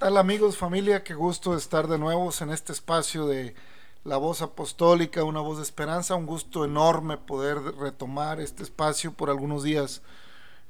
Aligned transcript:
tal 0.00 0.16
amigos, 0.16 0.56
familia? 0.56 1.04
Qué 1.04 1.12
gusto 1.12 1.54
estar 1.54 1.86
de 1.86 1.98
nuevo 1.98 2.30
en 2.40 2.48
este 2.48 2.72
espacio 2.72 3.26
de 3.26 3.54
la 4.02 4.16
voz 4.16 4.40
apostólica, 4.40 5.24
una 5.24 5.40
voz 5.40 5.58
de 5.58 5.62
esperanza. 5.62 6.14
Un 6.14 6.24
gusto 6.24 6.64
enorme 6.64 7.18
poder 7.18 7.58
retomar 7.76 8.40
este 8.40 8.62
espacio 8.62 9.12
por 9.12 9.28
algunos 9.28 9.62
días. 9.62 10.00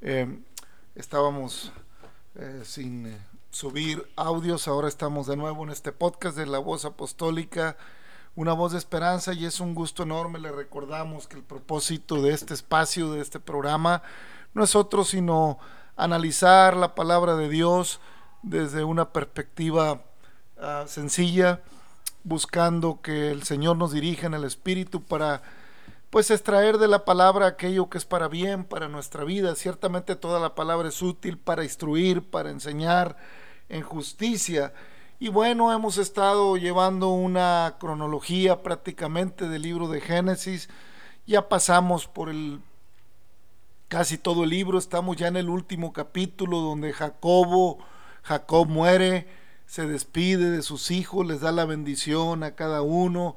eh, 0.00 0.36
estábamos 0.96 1.70
eh, 2.34 2.62
sin 2.64 3.06
eh, 3.06 3.18
subir 3.52 4.04
audios, 4.16 4.66
ahora 4.66 4.88
estamos 4.88 5.28
de 5.28 5.36
nuevo 5.36 5.62
en 5.62 5.70
este 5.70 5.92
podcast 5.92 6.36
de 6.36 6.46
la 6.46 6.58
voz 6.58 6.84
apostólica, 6.84 7.76
una 8.34 8.52
voz 8.52 8.72
de 8.72 8.78
esperanza 8.78 9.32
y 9.32 9.44
es 9.44 9.60
un 9.60 9.76
gusto 9.76 10.02
enorme. 10.02 10.40
Le 10.40 10.50
recordamos 10.50 11.28
que 11.28 11.36
el 11.36 11.44
propósito 11.44 12.20
de 12.20 12.34
este 12.34 12.52
espacio, 12.52 13.12
de 13.12 13.20
este 13.20 13.38
programa, 13.38 14.02
no 14.54 14.64
es 14.64 14.74
otro 14.74 15.04
sino 15.04 15.60
analizar 15.96 16.76
la 16.76 16.96
palabra 16.96 17.36
de 17.36 17.48
Dios 17.48 18.00
desde 18.42 18.84
una 18.84 19.10
perspectiva 19.12 20.02
ah, 20.58 20.84
sencilla, 20.86 21.60
buscando 22.24 23.00
que 23.02 23.30
el 23.30 23.42
Señor 23.42 23.76
nos 23.76 23.92
dirija 23.92 24.26
en 24.26 24.34
el 24.34 24.44
Espíritu 24.44 25.02
para 25.02 25.42
pues 26.10 26.30
extraer 26.30 26.78
de 26.78 26.88
la 26.88 27.04
palabra 27.04 27.46
aquello 27.46 27.88
que 27.88 27.98
es 27.98 28.04
para 28.04 28.26
bien, 28.28 28.64
para 28.64 28.88
nuestra 28.88 29.24
vida. 29.24 29.54
Ciertamente 29.54 30.16
toda 30.16 30.40
la 30.40 30.54
palabra 30.56 30.88
es 30.88 31.00
útil 31.02 31.38
para 31.38 31.62
instruir, 31.62 32.22
para 32.22 32.50
enseñar 32.50 33.16
en 33.68 33.82
justicia. 33.82 34.72
Y 35.20 35.28
bueno, 35.28 35.72
hemos 35.72 35.98
estado 35.98 36.56
llevando 36.56 37.10
una 37.10 37.76
cronología 37.78 38.62
prácticamente 38.62 39.48
del 39.48 39.62
libro 39.62 39.86
de 39.86 40.00
Génesis. 40.00 40.68
Ya 41.26 41.48
pasamos 41.48 42.08
por 42.08 42.28
el 42.28 42.60
casi 43.86 44.18
todo 44.18 44.44
el 44.44 44.50
libro, 44.50 44.78
estamos 44.78 45.16
ya 45.16 45.28
en 45.28 45.36
el 45.36 45.48
último 45.48 45.92
capítulo 45.92 46.60
donde 46.60 46.92
Jacobo, 46.92 47.78
Jacob 48.22 48.68
muere, 48.68 49.28
se 49.66 49.86
despide 49.86 50.50
de 50.50 50.62
sus 50.62 50.90
hijos, 50.90 51.26
les 51.26 51.40
da 51.40 51.52
la 51.52 51.64
bendición 51.64 52.42
a 52.42 52.54
cada 52.54 52.82
uno. 52.82 53.36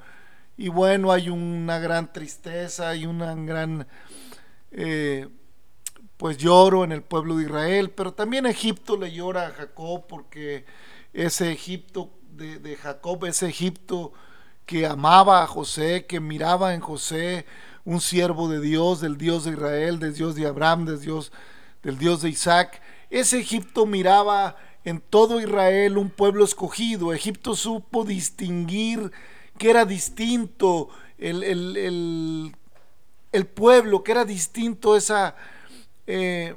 Y 0.58 0.70
bueno, 0.70 1.12
hay 1.12 1.30
una 1.30 1.80
gran 1.80 2.12
tristeza, 2.12 2.90
hay 2.90 3.06
una 3.06 3.36
gran 3.36 3.88
eh, 4.72 5.28
pues 6.18 6.38
lloro 6.38 6.84
en 6.84 6.92
el 6.92 7.04
pueblo 7.04 7.38
de 7.38 7.44
Israel, 7.44 7.92
pero 7.92 8.14
también 8.14 8.46
Egipto 8.46 8.98
le 8.98 9.12
llora 9.12 9.48
a 9.48 9.52
Jacob 9.52 10.06
porque 10.08 10.66
ese 11.12 11.52
Egipto 11.52 12.12
de, 12.32 12.60
de 12.60 12.76
Jacob, 12.76 13.26
ese 13.26 13.48
Egipto 13.48 14.14
que 14.66 14.86
amaba 14.88 15.44
a 15.44 15.48
José, 15.48 16.06
que 16.06 16.20
miraba 16.20 16.74
en 16.74 16.82
José 16.82 17.46
un 17.86 18.00
siervo 18.00 18.48
de 18.48 18.62
Dios, 18.62 19.02
del 19.02 19.18
Dios 19.18 19.44
de 19.44 19.52
Israel, 19.52 20.00
del 20.00 20.14
Dios 20.14 20.36
de 20.36 20.48
Abraham, 20.48 20.86
del 20.86 21.02
Dios, 21.02 21.32
del 21.82 21.98
Dios 21.98 22.22
de 22.22 22.30
Isaac. 22.30 22.82
Ese 23.10 23.40
Egipto 23.40 23.86
miraba 23.86 24.56
en 24.86 25.00
todo 25.02 25.40
Israel 25.40 25.98
un 25.98 26.10
pueblo 26.10 26.44
escogido. 26.44 27.14
Egipto 27.14 27.56
supo 27.56 28.04
distinguir 28.04 29.12
que 29.58 29.70
era 29.70 29.86
distinto 29.86 30.90
el, 31.18 31.44
el, 31.44 32.56
el, 33.32 33.46
pueblo, 33.46 34.04
que 34.04 34.12
era 34.12 34.26
distinto 34.26 34.96
esa, 34.96 35.36
eh, 36.08 36.56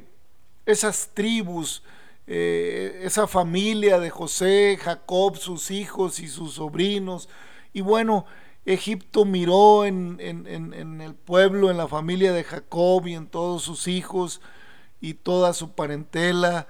esas 0.64 1.10
tribus, 1.14 1.82
eh, 2.26 3.02
esa 3.04 3.26
familia 3.26 4.00
de 4.00 4.10
José, 4.10 4.78
Jacob, 4.80 5.36
sus 5.36 5.70
hijos 5.70 6.18
y 6.20 6.28
sus 6.28 6.54
sobrinos. 6.54 7.28
Y 7.72 7.82
bueno, 7.82 8.26
Egipto 8.64 9.24
miró 9.24 9.84
en, 9.84 10.16
en, 10.20 10.46
en, 10.46 11.00
el 11.00 11.14
pueblo, 11.14 11.70
en 11.70 11.76
la 11.76 11.86
familia 11.86 12.32
de 12.32 12.42
Jacob 12.42 13.06
y 13.06 13.14
en 13.14 13.28
todos 13.28 13.62
sus 13.62 13.86
hijos 13.86 14.40
y 15.00 15.14
toda 15.14 15.52
su 15.52 15.70
parentela, 15.72 16.66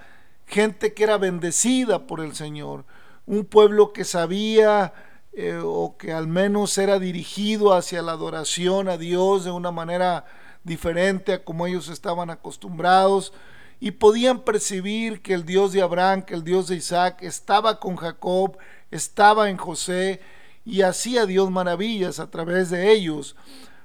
gente 0.46 0.94
que 0.94 1.04
era 1.04 1.18
bendecida 1.18 2.06
por 2.06 2.20
el 2.20 2.34
Señor, 2.34 2.84
un 3.26 3.44
pueblo 3.44 3.92
que 3.92 4.04
sabía 4.04 4.94
eh, 5.32 5.60
o 5.62 5.96
que 5.98 6.12
al 6.12 6.28
menos 6.28 6.78
era 6.78 6.98
dirigido 6.98 7.74
hacia 7.74 8.00
la 8.02 8.12
adoración 8.12 8.88
a 8.88 8.96
Dios 8.96 9.44
de 9.44 9.50
una 9.50 9.70
manera 9.70 10.24
diferente 10.64 11.34
a 11.34 11.44
como 11.44 11.66
ellos 11.66 11.88
estaban 11.88 12.30
acostumbrados 12.30 13.32
y 13.78 13.90
podían 13.90 14.40
percibir 14.40 15.20
que 15.20 15.34
el 15.34 15.44
Dios 15.44 15.72
de 15.72 15.82
Abraham, 15.82 16.22
que 16.22 16.34
el 16.34 16.44
Dios 16.44 16.68
de 16.68 16.76
Isaac 16.76 17.18
estaba 17.20 17.78
con 17.78 17.96
Jacob, 17.96 18.56
estaba 18.90 19.50
en 19.50 19.58
José 19.58 20.20
y 20.64 20.82
hacía 20.82 21.26
Dios 21.26 21.50
maravillas 21.50 22.18
a 22.18 22.30
través 22.30 22.70
de 22.70 22.92
ellos. 22.92 23.36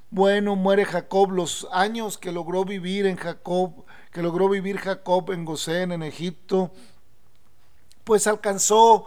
Bueno, 0.10 0.56
muere 0.56 0.86
Jacob 0.86 1.32
los 1.32 1.68
años 1.72 2.18
que 2.18 2.32
logró 2.32 2.66
vivir 2.66 3.06
en 3.06 3.18
Jacob, 3.18 3.86
que 4.12 4.22
logró 4.22 4.50
vivir 4.50 4.78
Jacob 4.78 5.32
en 5.32 5.46
Gosén, 5.46 5.92
en 5.92 6.04
Egipto, 6.04 6.72
pues 8.04 8.28
alcanzó, 8.28 9.06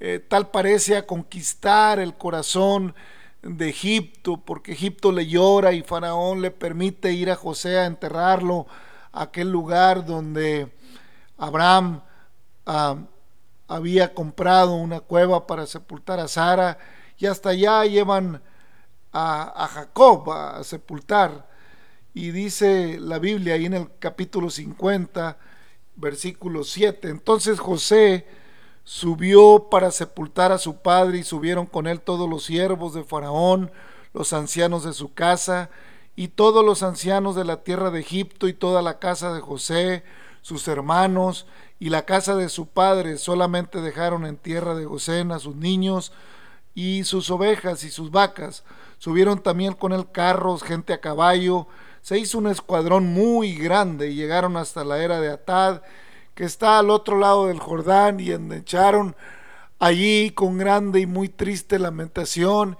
eh, 0.00 0.24
tal 0.26 0.50
parece, 0.50 0.96
a 0.96 1.06
conquistar 1.06 1.98
el 1.98 2.14
corazón 2.14 2.94
de 3.42 3.68
Egipto, 3.68 4.38
porque 4.38 4.72
Egipto 4.72 5.12
le 5.12 5.26
llora 5.26 5.72
y 5.72 5.82
Faraón 5.82 6.40
le 6.42 6.50
permite 6.50 7.12
ir 7.12 7.30
a 7.30 7.36
José 7.36 7.78
a 7.78 7.86
enterrarlo 7.86 8.66
a 9.12 9.22
aquel 9.22 9.50
lugar 9.50 10.04
donde 10.04 10.72
Abraham 11.36 12.02
ah, 12.66 12.96
había 13.68 14.14
comprado 14.14 14.74
una 14.74 15.00
cueva 15.00 15.46
para 15.46 15.66
sepultar 15.66 16.18
a 16.20 16.28
Sara 16.28 16.78
y 17.18 17.26
hasta 17.26 17.50
allá 17.50 17.84
llevan 17.84 18.42
a, 19.12 19.64
a, 19.64 19.68
Jacob 19.68 20.30
a 20.32 20.64
sepultar. 20.64 21.47
Y 22.18 22.32
dice 22.32 22.98
la 22.98 23.20
Biblia 23.20 23.54
ahí 23.54 23.66
en 23.66 23.74
el 23.74 23.88
capítulo 24.00 24.50
50, 24.50 25.38
versículo 25.94 26.64
7, 26.64 27.10
entonces 27.10 27.60
José 27.60 28.26
subió 28.82 29.68
para 29.70 29.92
sepultar 29.92 30.50
a 30.50 30.58
su 30.58 30.78
padre 30.78 31.18
y 31.18 31.22
subieron 31.22 31.66
con 31.66 31.86
él 31.86 32.00
todos 32.00 32.28
los 32.28 32.42
siervos 32.42 32.92
de 32.92 33.04
Faraón, 33.04 33.70
los 34.12 34.32
ancianos 34.32 34.82
de 34.82 34.94
su 34.94 35.14
casa, 35.14 35.70
y 36.16 36.26
todos 36.26 36.64
los 36.64 36.82
ancianos 36.82 37.36
de 37.36 37.44
la 37.44 37.62
tierra 37.62 37.92
de 37.92 38.00
Egipto 38.00 38.48
y 38.48 38.52
toda 38.52 38.82
la 38.82 38.98
casa 38.98 39.32
de 39.32 39.40
José, 39.40 40.02
sus 40.42 40.66
hermanos 40.66 41.46
y 41.78 41.90
la 41.90 42.04
casa 42.04 42.34
de 42.34 42.48
su 42.48 42.66
padre, 42.66 43.16
solamente 43.18 43.80
dejaron 43.80 44.26
en 44.26 44.38
tierra 44.38 44.74
de 44.74 44.86
Gosén 44.86 45.30
a 45.30 45.38
sus 45.38 45.54
niños 45.54 46.10
y 46.74 47.04
sus 47.04 47.30
ovejas 47.30 47.84
y 47.84 47.90
sus 47.92 48.10
vacas. 48.10 48.64
Subieron 48.98 49.40
también 49.40 49.74
con 49.74 49.92
él 49.92 50.10
carros, 50.10 50.64
gente 50.64 50.92
a 50.92 51.00
caballo. 51.00 51.68
Se 52.02 52.18
hizo 52.18 52.38
un 52.38 52.46
escuadrón 52.46 53.06
muy 53.06 53.54
grande 53.54 54.08
y 54.08 54.14
llegaron 54.14 54.56
hasta 54.56 54.84
la 54.84 55.02
era 55.02 55.20
de 55.20 55.30
Atad, 55.30 55.82
que 56.34 56.44
está 56.44 56.78
al 56.78 56.90
otro 56.90 57.18
lado 57.18 57.48
del 57.48 57.58
Jordán, 57.58 58.20
y 58.20 58.30
echaron 58.30 59.16
allí 59.78 60.30
con 60.30 60.58
grande 60.58 61.00
y 61.00 61.06
muy 61.06 61.28
triste 61.28 61.78
lamentación. 61.78 62.78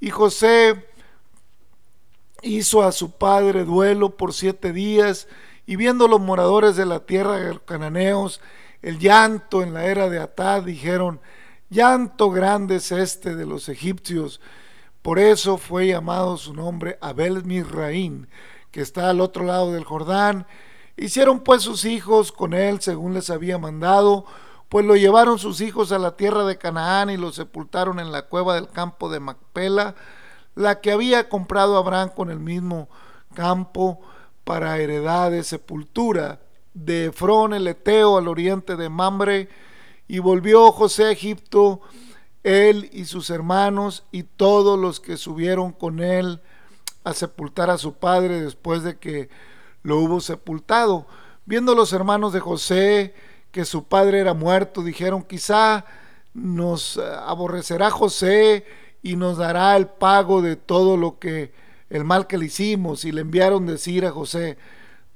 Y 0.00 0.10
José 0.10 0.86
hizo 2.42 2.82
a 2.82 2.92
su 2.92 3.12
padre 3.12 3.64
duelo 3.64 4.16
por 4.16 4.34
siete 4.34 4.72
días, 4.72 5.28
y 5.66 5.76
viendo 5.76 6.08
los 6.08 6.20
moradores 6.20 6.76
de 6.76 6.86
la 6.86 7.00
tierra 7.00 7.36
de 7.36 7.48
los 7.48 7.60
cananeos 7.60 8.40
el 8.82 8.98
llanto 8.98 9.62
en 9.62 9.74
la 9.74 9.86
era 9.86 10.08
de 10.08 10.18
Atad, 10.18 10.62
dijeron, 10.62 11.20
llanto 11.68 12.30
grande 12.30 12.76
es 12.76 12.92
este 12.92 13.34
de 13.34 13.44
los 13.44 13.68
egipcios. 13.68 14.40
Por 15.02 15.18
eso 15.18 15.58
fue 15.58 15.86
llamado 15.86 16.36
su 16.36 16.54
nombre 16.54 16.98
Abel 17.00 17.44
Misraín, 17.44 18.28
que 18.70 18.80
está 18.80 19.10
al 19.10 19.20
otro 19.20 19.44
lado 19.44 19.72
del 19.72 19.84
Jordán. 19.84 20.46
Hicieron 20.96 21.40
pues 21.40 21.62
sus 21.62 21.84
hijos 21.84 22.32
con 22.32 22.52
él 22.54 22.80
según 22.80 23.14
les 23.14 23.30
había 23.30 23.58
mandado, 23.58 24.26
pues 24.68 24.84
lo 24.84 24.96
llevaron 24.96 25.38
sus 25.38 25.60
hijos 25.60 25.92
a 25.92 25.98
la 25.98 26.16
tierra 26.16 26.44
de 26.44 26.58
Canaán 26.58 27.10
y 27.10 27.16
lo 27.16 27.32
sepultaron 27.32 28.00
en 28.00 28.12
la 28.12 28.22
cueva 28.22 28.54
del 28.54 28.68
campo 28.68 29.08
de 29.08 29.20
Macpela, 29.20 29.94
la 30.54 30.80
que 30.80 30.92
había 30.92 31.28
comprado 31.28 31.76
Abraham 31.76 32.10
con 32.14 32.30
el 32.30 32.40
mismo 32.40 32.88
campo 33.34 34.00
para 34.44 34.78
heredad 34.78 35.30
de 35.30 35.44
sepultura, 35.44 36.40
de 36.74 37.06
Efrón 37.06 37.54
el 37.54 37.66
Eteo 37.68 38.18
al 38.18 38.28
oriente 38.28 38.76
de 38.76 38.88
Mambre, 38.88 39.48
y 40.08 40.18
volvió 40.18 40.72
José 40.72 41.04
a 41.04 41.10
Egipto, 41.10 41.80
él 42.42 42.88
y 42.92 43.04
sus 43.04 43.30
hermanos 43.30 44.04
y 44.12 44.22
todos 44.22 44.78
los 44.78 45.00
que 45.00 45.16
subieron 45.16 45.72
con 45.72 46.00
él 46.00 46.40
a 47.04 47.14
sepultar 47.14 47.70
a 47.70 47.78
su 47.78 47.94
padre 47.94 48.40
después 48.40 48.82
de 48.82 48.98
que 48.98 49.28
lo 49.82 49.98
hubo 49.98 50.20
sepultado. 50.20 51.06
Viendo 51.46 51.74
los 51.74 51.92
hermanos 51.92 52.32
de 52.32 52.40
José 52.40 53.14
que 53.50 53.64
su 53.64 53.84
padre 53.84 54.20
era 54.20 54.34
muerto, 54.34 54.82
dijeron, 54.82 55.22
quizá 55.22 55.84
nos 56.34 56.98
aborrecerá 56.98 57.90
José 57.90 58.66
y 59.02 59.16
nos 59.16 59.38
dará 59.38 59.76
el 59.76 59.86
pago 59.86 60.42
de 60.42 60.56
todo 60.56 60.96
lo 60.96 61.18
que 61.18 61.52
el 61.90 62.04
mal 62.04 62.26
que 62.26 62.38
le 62.38 62.46
hicimos 62.46 63.04
y 63.04 63.12
le 63.12 63.22
enviaron 63.22 63.66
decir 63.66 64.04
a 64.04 64.10
José, 64.10 64.58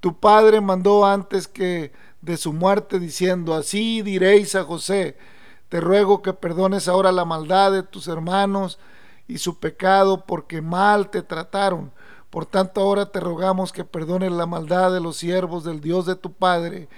tu 0.01 0.19
padre 0.19 0.61
mandó 0.61 1.05
antes 1.05 1.47
que 1.47 1.93
de 2.23 2.37
su 2.37 2.53
muerte 2.53 2.99
diciendo, 2.99 3.55
así 3.55 4.01
diréis 4.03 4.55
a 4.55 4.65
José, 4.65 5.17
te 5.73 5.81
ruego 5.81 6.21
que 6.21 6.35
perdones 6.35 6.87
ahora 6.87 7.13
la 7.13 7.25
maldad 7.25 7.73
de 7.73 7.83
tus 7.83 8.07
hermanos 8.07 8.79
y 9.27 9.39
su 9.39 9.59
pecado 9.59 10.27
porque 10.27 10.61
mal 10.61 11.09
te 11.09 11.23
trataron. 11.23 11.93
Por 12.29 12.45
tanto 12.45 12.83
ahora 12.83 13.07
te 13.07 13.21
rogamos 13.21 13.73
que 13.73 13.83
perdones 13.83 14.33
la 14.33 14.45
maldad 14.45 14.93
de 14.93 15.01
los 15.01 15.17
siervos 15.17 15.65
del 15.65 15.81
Dios 15.81 16.05
de 16.05 16.15
tu 16.15 16.31
Padre. 16.35 16.91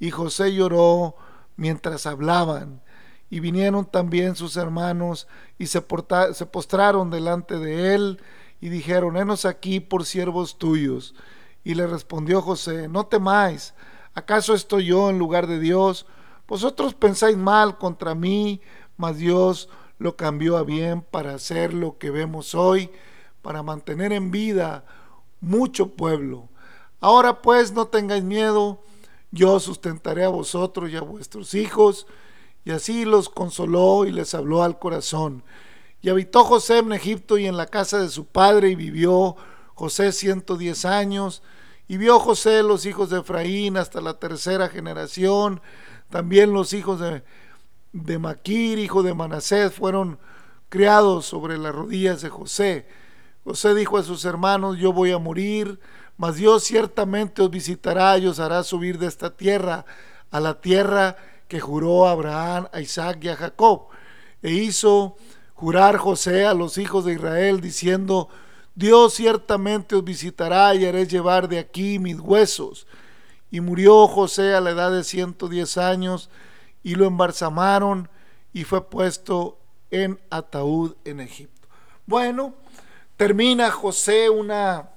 Y 0.00 0.10
José 0.10 0.54
lloró 0.54 1.16
mientras 1.56 2.06
hablaban. 2.06 2.80
Y 3.28 3.40
vinieron 3.40 3.84
también 3.84 4.36
sus 4.36 4.56
hermanos 4.56 5.28
y 5.58 5.66
se, 5.66 5.82
postraron 5.82 7.10
delante 7.10 7.58
de 7.58 7.94
él 7.94 8.22
y 8.58 8.70
dijeron, 8.70 9.18
henos 9.18 9.44
aquí 9.44 9.80
por 9.80 10.06
siervos 10.06 10.56
tuyos. 10.56 11.14
Y 11.62 11.74
le 11.74 11.86
respondió 11.86 12.40
José, 12.40 12.88
no 12.88 13.04
temáis, 13.04 13.74
¿acaso 14.14 14.54
estoy 14.54 14.86
yo 14.86 15.10
en 15.10 15.18
lugar 15.18 15.46
de 15.46 15.58
Dios? 15.58 16.06
Vosotros 16.46 16.94
pensáis 16.94 17.36
mal 17.36 17.78
contra 17.78 18.14
mí, 18.14 18.60
mas 18.96 19.18
Dios 19.18 19.68
lo 19.98 20.16
cambió 20.16 20.56
a 20.56 20.62
bien 20.62 21.02
para 21.02 21.34
hacer 21.34 21.72
lo 21.72 21.98
que 21.98 22.10
vemos 22.10 22.54
hoy, 22.54 22.90
para 23.42 23.62
mantener 23.62 24.12
en 24.12 24.30
vida 24.30 24.84
mucho 25.40 25.88
pueblo. 25.88 26.48
Ahora 27.00 27.42
pues 27.42 27.72
no 27.72 27.86
tengáis 27.86 28.24
miedo, 28.24 28.80
yo 29.30 29.58
sustentaré 29.60 30.24
a 30.24 30.28
vosotros 30.28 30.90
y 30.90 30.96
a 30.96 31.00
vuestros 31.00 31.54
hijos. 31.54 32.06
Y 32.64 32.70
así 32.70 33.04
los 33.04 33.28
consoló 33.28 34.06
y 34.06 34.12
les 34.12 34.34
habló 34.34 34.62
al 34.62 34.78
corazón. 34.78 35.42
Y 36.00 36.08
habitó 36.08 36.44
José 36.44 36.78
en 36.78 36.92
Egipto 36.92 37.36
y 37.36 37.46
en 37.46 37.56
la 37.56 37.66
casa 37.66 37.98
de 37.98 38.08
su 38.08 38.26
padre 38.26 38.70
y 38.70 38.74
vivió 38.74 39.36
José 39.74 40.12
ciento 40.12 40.56
diez 40.56 40.84
años. 40.84 41.42
Y 41.88 41.98
vio 41.98 42.18
José 42.20 42.62
los 42.62 42.86
hijos 42.86 43.10
de 43.10 43.20
Efraín 43.20 43.76
hasta 43.76 44.00
la 44.00 44.18
tercera 44.18 44.68
generación. 44.68 45.60
También 46.10 46.52
los 46.52 46.72
hijos 46.72 47.00
de, 47.92 48.18
Maquir, 48.18 48.78
hijo 48.78 49.02
de 49.02 49.14
Manasés, 49.14 49.72
fueron 49.72 50.18
criados 50.68 51.26
sobre 51.26 51.58
las 51.58 51.74
rodillas 51.74 52.22
de 52.22 52.28
José. 52.28 52.86
José 53.44 53.74
dijo 53.74 53.98
a 53.98 54.02
sus 54.02 54.24
hermanos, 54.24 54.78
yo 54.78 54.92
voy 54.92 55.12
a 55.12 55.18
morir, 55.18 55.78
mas 56.16 56.36
Dios 56.36 56.64
ciertamente 56.64 57.42
os 57.42 57.50
visitará 57.50 58.16
y 58.18 58.26
os 58.26 58.40
hará 58.40 58.62
subir 58.62 58.98
de 58.98 59.06
esta 59.06 59.36
tierra 59.36 59.84
a 60.30 60.40
la 60.40 60.60
tierra 60.60 61.16
que 61.48 61.60
juró 61.60 62.06
a 62.06 62.12
Abraham, 62.12 62.68
a 62.72 62.80
Isaac 62.80 63.18
y 63.22 63.28
a 63.28 63.36
Jacob. 63.36 63.88
E 64.42 64.52
hizo 64.52 65.16
jurar 65.54 65.96
José 65.96 66.46
a 66.46 66.54
los 66.54 66.78
hijos 66.78 67.04
de 67.04 67.14
Israel, 67.14 67.60
diciendo, 67.60 68.28
Dios 68.74 69.14
ciertamente 69.14 69.94
os 69.94 70.04
visitará 70.04 70.74
y 70.74 70.84
haré 70.84 71.06
llevar 71.06 71.48
de 71.48 71.58
aquí 71.58 71.98
mis 71.98 72.18
huesos. 72.18 72.86
Y 73.54 73.60
murió 73.60 74.08
José 74.08 74.52
a 74.52 74.60
la 74.60 74.70
edad 74.70 74.90
de 74.90 75.04
ciento 75.04 75.48
diez 75.48 75.78
años, 75.78 76.28
y 76.82 76.96
lo 76.96 77.06
embalsamaron, 77.06 78.08
y 78.52 78.64
fue 78.64 78.90
puesto 78.90 79.60
en 79.92 80.18
ataúd 80.28 80.96
en 81.04 81.20
Egipto. 81.20 81.68
Bueno, 82.04 82.54
termina 83.16 83.70
José 83.70 84.28
una, 84.28 84.90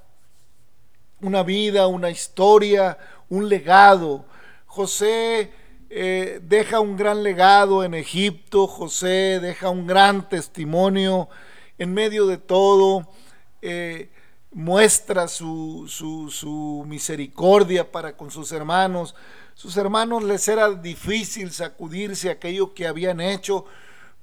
una 1.21 1.43
vida, 1.43 1.85
una 1.85 2.09
historia, 2.09 2.97
un 3.29 3.47
legado. 3.47 4.25
José 4.65 5.51
eh, 5.91 6.39
deja 6.41 6.79
un 6.79 6.97
gran 6.97 7.21
legado 7.21 7.83
en 7.83 7.93
Egipto, 7.93 8.65
José 8.65 9.39
deja 9.39 9.69
un 9.69 9.85
gran 9.85 10.27
testimonio 10.29 11.29
en 11.77 11.93
medio 11.93 12.25
de 12.25 12.39
todo, 12.39 13.07
eh, 13.61 14.09
muestra 14.51 15.27
su, 15.27 15.85
su, 15.87 16.31
su 16.31 16.83
misericordia 16.87 17.91
para 17.91 18.15
con 18.15 18.31
sus 18.31 18.51
hermanos. 18.51 19.15
Sus 19.53 19.77
hermanos 19.77 20.23
les 20.23 20.47
era 20.47 20.69
difícil 20.71 21.51
sacudirse 21.51 22.29
aquello 22.29 22.73
que 22.73 22.87
habían 22.87 23.21
hecho, 23.21 23.65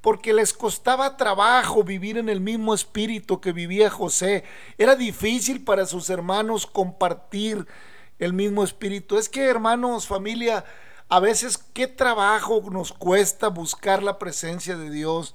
porque 0.00 0.32
les 0.32 0.53
costaba 0.53 1.17
trabajo 1.17 1.82
vivir 1.82 2.19
en 2.19 2.29
el 2.29 2.41
mismo 2.41 2.75
espíritu 2.75 3.41
que 3.41 3.53
vivía 3.53 3.91
José. 3.91 4.44
Era 4.79 4.94
difícil 4.94 5.65
para 5.65 5.87
sus 5.87 6.11
hermanos 6.11 6.67
compartir 6.67 7.67
el 8.19 8.32
mismo 8.32 8.62
espíritu. 8.62 9.19
Es 9.19 9.29
que, 9.29 9.44
hermanos, 9.44 10.06
familia, 10.06 10.65
a 11.09 11.20
veces 11.20 11.59
qué 11.59 11.87
trabajo 11.87 12.62
nos 12.70 12.93
cuesta 12.93 13.49
buscar 13.49 14.03
la 14.03 14.19
presencia 14.19 14.77
de 14.77 14.91
Dios. 14.91 15.35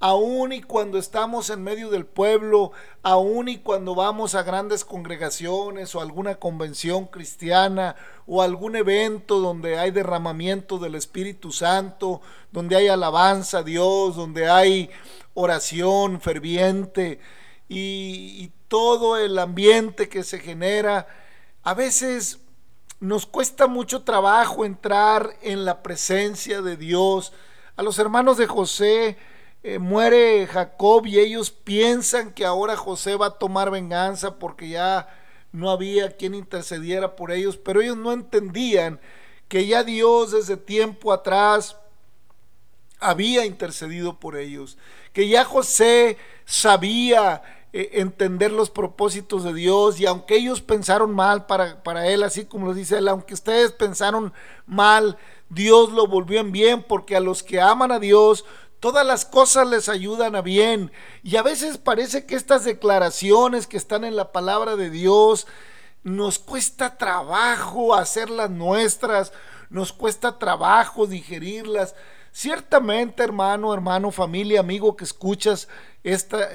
Aún 0.00 0.52
y 0.52 0.60
cuando 0.60 0.98
estamos 0.98 1.48
en 1.50 1.62
medio 1.62 1.88
del 1.88 2.04
pueblo, 2.04 2.72
aún 3.02 3.48
y 3.48 3.58
cuando 3.58 3.94
vamos 3.94 4.34
a 4.34 4.42
grandes 4.42 4.84
congregaciones 4.84 5.94
o 5.94 6.00
alguna 6.00 6.34
convención 6.34 7.06
cristiana 7.06 7.96
o 8.26 8.42
algún 8.42 8.76
evento 8.76 9.38
donde 9.38 9.78
hay 9.78 9.92
derramamiento 9.92 10.78
del 10.78 10.96
Espíritu 10.96 11.52
Santo, 11.52 12.20
donde 12.52 12.76
hay 12.76 12.88
alabanza 12.88 13.58
a 13.58 13.62
Dios, 13.62 14.16
donde 14.16 14.48
hay 14.50 14.90
oración 15.32 16.20
ferviente 16.20 17.20
y, 17.68 18.44
y 18.44 18.52
todo 18.68 19.16
el 19.16 19.38
ambiente 19.38 20.08
que 20.08 20.22
se 20.22 20.38
genera, 20.38 21.06
a 21.62 21.72
veces 21.72 22.40
nos 23.00 23.26
cuesta 23.26 23.66
mucho 23.68 24.02
trabajo 24.02 24.64
entrar 24.64 25.36
en 25.42 25.64
la 25.64 25.82
presencia 25.82 26.60
de 26.62 26.76
Dios. 26.76 27.32
A 27.76 27.82
los 27.82 27.98
hermanos 27.98 28.36
de 28.36 28.46
José 28.46 29.16
eh, 29.66 29.78
muere 29.78 30.46
Jacob 30.46 31.06
y 31.06 31.18
ellos 31.18 31.50
piensan 31.50 32.32
que 32.32 32.44
ahora 32.44 32.76
José 32.76 33.16
va 33.16 33.28
a 33.28 33.38
tomar 33.38 33.70
venganza 33.70 34.38
porque 34.38 34.68
ya 34.68 35.08
no 35.52 35.70
había 35.70 36.18
quien 36.18 36.34
intercediera 36.34 37.16
por 37.16 37.32
ellos, 37.32 37.56
pero 37.56 37.80
ellos 37.80 37.96
no 37.96 38.12
entendían 38.12 39.00
que 39.48 39.66
ya 39.66 39.82
Dios 39.82 40.32
desde 40.32 40.58
tiempo 40.58 41.14
atrás 41.14 41.78
había 43.00 43.46
intercedido 43.46 44.20
por 44.20 44.36
ellos, 44.36 44.76
que 45.14 45.28
ya 45.28 45.46
José 45.46 46.18
sabía 46.44 47.42
eh, 47.72 47.88
entender 47.94 48.52
los 48.52 48.68
propósitos 48.68 49.44
de 49.44 49.54
Dios 49.54 49.98
y 49.98 50.04
aunque 50.04 50.36
ellos 50.36 50.60
pensaron 50.60 51.14
mal 51.14 51.46
para, 51.46 51.82
para 51.82 52.06
él, 52.06 52.22
así 52.22 52.44
como 52.44 52.66
lo 52.66 52.74
dice 52.74 52.98
él, 52.98 53.08
aunque 53.08 53.32
ustedes 53.32 53.72
pensaron 53.72 54.34
mal, 54.66 55.16
Dios 55.48 55.90
lo 55.92 56.06
volvió 56.06 56.40
en 56.40 56.52
bien 56.52 56.82
porque 56.82 57.16
a 57.16 57.20
los 57.20 57.42
que 57.42 57.60
aman 57.60 57.92
a 57.92 57.98
Dios, 57.98 58.44
todas 58.84 59.06
las 59.06 59.24
cosas 59.24 59.66
les 59.66 59.88
ayudan 59.88 60.36
a 60.36 60.42
bien. 60.42 60.92
Y 61.22 61.36
a 61.36 61.42
veces 61.42 61.78
parece 61.78 62.26
que 62.26 62.34
estas 62.34 62.66
declaraciones 62.66 63.66
que 63.66 63.78
están 63.78 64.04
en 64.04 64.14
la 64.14 64.30
palabra 64.30 64.76
de 64.76 64.90
Dios, 64.90 65.46
nos 66.02 66.38
cuesta 66.38 66.98
trabajo 66.98 67.94
hacerlas 67.94 68.50
nuestras, 68.50 69.32
nos 69.70 69.94
cuesta 69.94 70.38
trabajo 70.38 71.06
digerirlas. 71.06 71.94
Ciertamente, 72.30 73.22
hermano, 73.22 73.72
hermano, 73.72 74.10
familia, 74.10 74.60
amigo 74.60 74.96
que 74.96 75.04
escuchas 75.04 75.66
esta, 76.02 76.52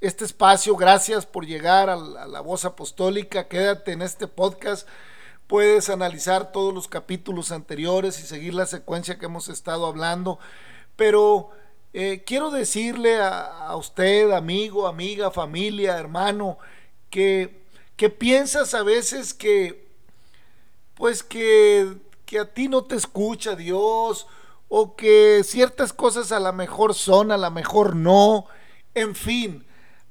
este 0.00 0.24
espacio. 0.24 0.74
Gracias 0.74 1.24
por 1.24 1.46
llegar 1.46 1.88
a 1.88 1.94
la, 1.94 2.40
voz 2.40 2.64
apostólica. 2.64 3.46
Quédate 3.46 3.92
en 3.92 4.02
este 4.02 4.26
podcast. 4.26 4.88
Puedes 5.46 5.88
analizar 5.88 6.50
todos 6.50 6.74
los 6.74 6.88
capítulos 6.88 7.52
anteriores 7.52 8.18
y 8.18 8.26
seguir 8.26 8.54
la 8.54 8.66
secuencia 8.66 9.20
que 9.20 9.26
hemos 9.26 9.48
estado 9.48 9.86
hablando. 9.86 10.40
Pero 11.00 11.48
eh, 11.94 12.24
quiero 12.26 12.50
decirle 12.50 13.22
a, 13.22 13.74
usted, 13.74 14.32
amigo, 14.32 14.86
amiga, 14.86 15.30
familia, 15.30 15.96
hermano, 15.96 16.58
que, 17.08 17.62
que 17.96 18.10
piensas 18.10 18.74
a 18.74 18.82
veces 18.82 19.32
que, 19.32 19.88
pues 20.96 21.22
que, 21.22 21.96
que 22.26 22.38
a 22.38 22.52
ti 22.52 22.68
no 22.68 22.84
te 22.84 22.96
escucha 22.96 23.56
Dios 23.56 24.26
o 24.68 24.94
que 24.94 25.40
ciertas 25.42 25.94
cosas 25.94 26.32
a 26.32 26.38
lo 26.38 26.52
mejor 26.52 26.92
son, 26.94 27.32
a 27.32 27.38
lo 27.38 27.50
mejor 27.50 27.96
no. 27.96 28.44
En 28.92 29.14
fin, 29.14 29.64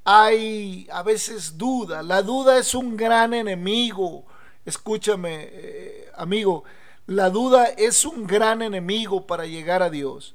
hay 0.04 0.88
a 0.92 1.04
veces 1.04 1.56
duda. 1.60 2.02
La 2.02 2.24
duda 2.24 2.58
es 2.58 2.74
un 2.74 2.98
gran 2.98 3.36
enemigo. 3.36 4.26
Escúchame, 4.66 5.50
eh, 5.52 6.12
amigo, 6.16 6.64
la 7.06 7.30
duda 7.30 7.66
es 7.78 8.06
un 8.06 8.26
gran 8.26 8.64
enemigo 8.64 9.28
para 9.28 9.46
llegar 9.46 9.84
a 9.84 9.92
Dios. 9.92 10.34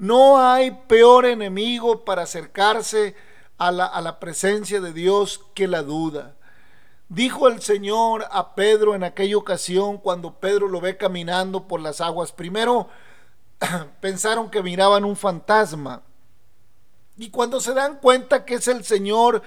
No 0.00 0.40
hay 0.40 0.70
peor 0.70 1.26
enemigo 1.26 2.06
para 2.06 2.22
acercarse 2.22 3.14
a 3.58 3.70
la, 3.70 4.18
presencia 4.18 4.80
de 4.80 4.94
Dios 4.94 5.42
que 5.52 5.68
la 5.68 5.82
duda. 5.82 6.36
Dijo 7.10 7.48
el 7.48 7.60
Señor 7.60 8.26
a 8.30 8.54
Pedro 8.54 8.94
en 8.94 9.04
aquella 9.04 9.36
ocasión 9.36 9.98
cuando 9.98 10.40
Pedro 10.40 10.68
lo 10.68 10.80
ve 10.80 10.96
caminando 10.96 11.68
por 11.68 11.80
las 11.80 12.00
aguas. 12.00 12.32
Primero 12.32 12.88
pensaron 14.00 14.50
que 14.50 14.62
miraban 14.62 15.04
un 15.04 15.16
fantasma 15.16 16.00
y 17.18 17.28
cuando 17.28 17.60
se 17.60 17.74
dan 17.74 17.98
cuenta 17.98 18.46
que 18.46 18.54
es 18.54 18.68
el 18.68 18.82
Señor, 18.84 19.42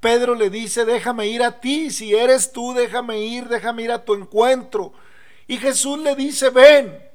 Pedro 0.00 0.34
le 0.34 0.48
dice, 0.48 0.86
déjame 0.86 1.26
ir 1.26 1.42
a 1.42 1.60
ti, 1.60 1.90
si 1.90 2.14
eres 2.14 2.52
tú, 2.52 2.72
déjame 2.72 3.18
ir, 3.18 3.48
déjame 3.48 3.82
ir 3.82 3.92
a 3.92 4.02
tu 4.02 4.14
encuentro. 4.14 4.94
Y 5.46 5.58
Jesús 5.58 5.98
le 5.98 6.14
dice, 6.14 6.48
ven. 6.48 7.09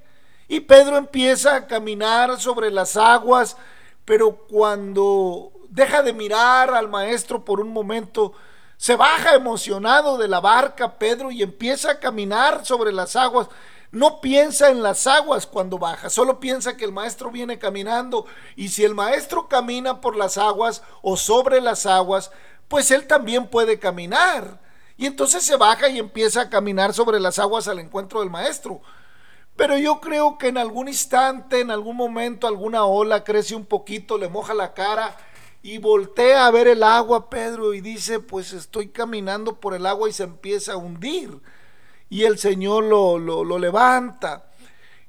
Y 0.47 0.61
Pedro 0.61 0.97
empieza 0.97 1.55
a 1.55 1.67
caminar 1.67 2.39
sobre 2.39 2.71
las 2.71 2.97
aguas, 2.97 3.57
pero 4.05 4.35
cuando 4.47 5.51
deja 5.69 6.03
de 6.03 6.13
mirar 6.13 6.73
al 6.73 6.87
maestro 6.87 7.43
por 7.43 7.59
un 7.59 7.69
momento, 7.69 8.33
se 8.77 8.95
baja 8.95 9.35
emocionado 9.35 10.17
de 10.17 10.27
la 10.27 10.39
barca 10.39 10.97
Pedro 10.99 11.31
y 11.31 11.41
empieza 11.41 11.91
a 11.91 11.99
caminar 11.99 12.65
sobre 12.65 12.91
las 12.91 13.15
aguas. 13.15 13.47
No 13.91 14.19
piensa 14.19 14.69
en 14.69 14.83
las 14.83 15.07
aguas 15.07 15.47
cuando 15.47 15.79
baja, 15.79 16.09
solo 16.09 16.39
piensa 16.39 16.75
que 16.75 16.83
el 16.83 16.91
maestro 16.91 17.31
viene 17.31 17.57
caminando 17.57 18.25
y 18.55 18.67
si 18.67 18.83
el 18.83 18.93
maestro 18.93 19.47
camina 19.47 20.01
por 20.01 20.17
las 20.17 20.37
aguas 20.37 20.83
o 21.01 21.15
sobre 21.15 21.61
las 21.61 21.85
aguas, 21.85 22.31
pues 22.67 22.91
él 22.91 23.07
también 23.07 23.47
puede 23.47 23.79
caminar. 23.79 24.59
Y 24.97 25.05
entonces 25.05 25.43
se 25.43 25.55
baja 25.55 25.89
y 25.89 25.99
empieza 25.99 26.41
a 26.41 26.49
caminar 26.49 26.93
sobre 26.93 27.19
las 27.19 27.39
aguas 27.39 27.67
al 27.67 27.79
encuentro 27.79 28.19
del 28.19 28.29
maestro. 28.29 28.81
Pero 29.55 29.77
yo 29.77 30.01
creo 30.01 30.37
que 30.37 30.47
en 30.47 30.57
algún 30.57 30.87
instante, 30.87 31.61
en 31.61 31.71
algún 31.71 31.95
momento, 31.95 32.47
alguna 32.47 32.85
ola 32.85 33.23
crece 33.23 33.55
un 33.55 33.65
poquito, 33.65 34.17
le 34.17 34.27
moja 34.27 34.53
la 34.53 34.73
cara 34.73 35.15
y 35.63 35.77
voltea 35.77 36.45
a 36.45 36.51
ver 36.51 36.67
el 36.67 36.83
agua, 36.83 37.29
Pedro, 37.29 37.73
y 37.73 37.81
dice, 37.81 38.19
pues 38.19 38.53
estoy 38.53 38.89
caminando 38.89 39.59
por 39.59 39.73
el 39.73 39.85
agua 39.85 40.09
y 40.09 40.13
se 40.13 40.23
empieza 40.23 40.73
a 40.73 40.77
hundir. 40.77 41.39
Y 42.09 42.23
el 42.23 42.37
Señor 42.37 42.83
lo, 42.83 43.17
lo, 43.17 43.57
levanta. 43.57 44.45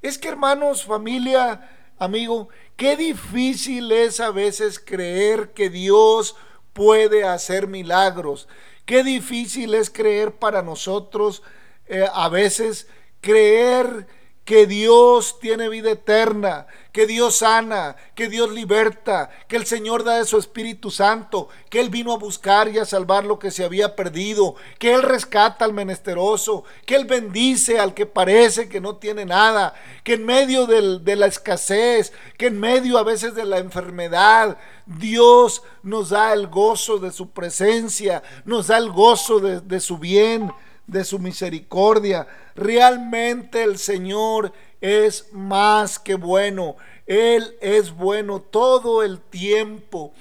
Es 0.01 0.17
que 0.17 0.29
hermanos, 0.29 0.83
familia, 0.83 1.69
amigo, 1.99 2.49
qué 2.75 2.95
difícil 2.95 3.91
es 3.91 4.19
a 4.19 4.31
veces 4.31 4.79
creer 4.79 5.51
que 5.53 5.69
Dios 5.69 6.35
puede 6.73 7.23
hacer 7.23 7.67
milagros. 7.67 8.47
Qué 8.85 9.03
difícil 9.03 9.73
es 9.73 9.89
creer 9.89 10.37
para 10.37 10.61
nosotros 10.61 11.43
eh, 11.85 12.07
a 12.11 12.29
veces 12.29 12.87
creer 13.21 14.07
que 14.47 14.65
Dios 14.65 15.41
tiene 15.41 15.67
vida 15.67 15.91
eterna, 15.91 16.67
que 16.93 17.05
Dios 17.05 17.39
sana, 17.39 17.97
que 18.15 18.29
Dios 18.29 18.49
liberta, 18.49 19.29
que 19.49 19.57
el 19.57 19.65
Señor 19.65 20.05
da 20.05 20.19
de 20.19 20.25
su 20.25 20.37
Espíritu 20.37 20.89
Santo, 20.89 21.49
que 21.69 21.81
Él 21.81 21.89
vino 21.89 22.13
a 22.13 22.17
buscar 22.17 22.69
y 22.69 22.79
a 22.79 22.85
salvar 22.85 23.25
lo 23.25 23.39
que 23.39 23.51
se 23.51 23.65
había 23.65 23.97
perdido, 23.97 24.55
que 24.79 24.93
Él 24.93 25.03
rescata 25.03 25.65
al 25.65 25.73
menesteroso, 25.73 26.63
que 26.85 26.95
Él 26.95 27.03
bendice 27.03 27.77
al 27.77 27.93
que 27.93 28.05
parece 28.05 28.69
que 28.69 28.79
no 28.79 28.95
tiene 28.95 29.25
nada, 29.25 29.73
que 30.05 30.13
en 30.13 30.25
medio 30.25 30.65
de 30.65 31.15
la 31.17 31.25
escasez, 31.25 32.13
que 32.37 32.45
en 32.45 32.57
medio 32.57 32.97
a 32.97 33.03
veces 33.03 33.35
de 33.35 33.43
la 33.43 33.57
enfermedad, 33.57 34.57
Dios 34.85 35.61
nos 35.83 36.11
da 36.11 36.31
el 36.31 36.47
gozo 36.47 36.99
de 36.99 37.11
su 37.11 37.31
presencia, 37.31 38.23
nos 38.45 38.67
da 38.67 38.77
el 38.77 38.93
gozo 38.93 39.41
de, 39.41 39.59
de 39.59 39.81
su 39.81 39.97
bien 39.97 40.53
de 40.87 41.03
su 41.03 41.19
misericordia. 41.19 42.27
Realmente 42.55 43.63
el 43.63 43.77
Señor 43.77 44.53
es 44.81 45.31
más 45.33 45.99
que 45.99 46.15
bueno. 46.15 46.77
Él 47.05 47.55
es 47.61 47.91
bueno 47.91 48.41
todo 48.41 49.03
el 49.03 49.19
tiempo. 49.19 50.13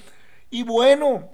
Y 0.50 0.62
bueno, 0.62 1.30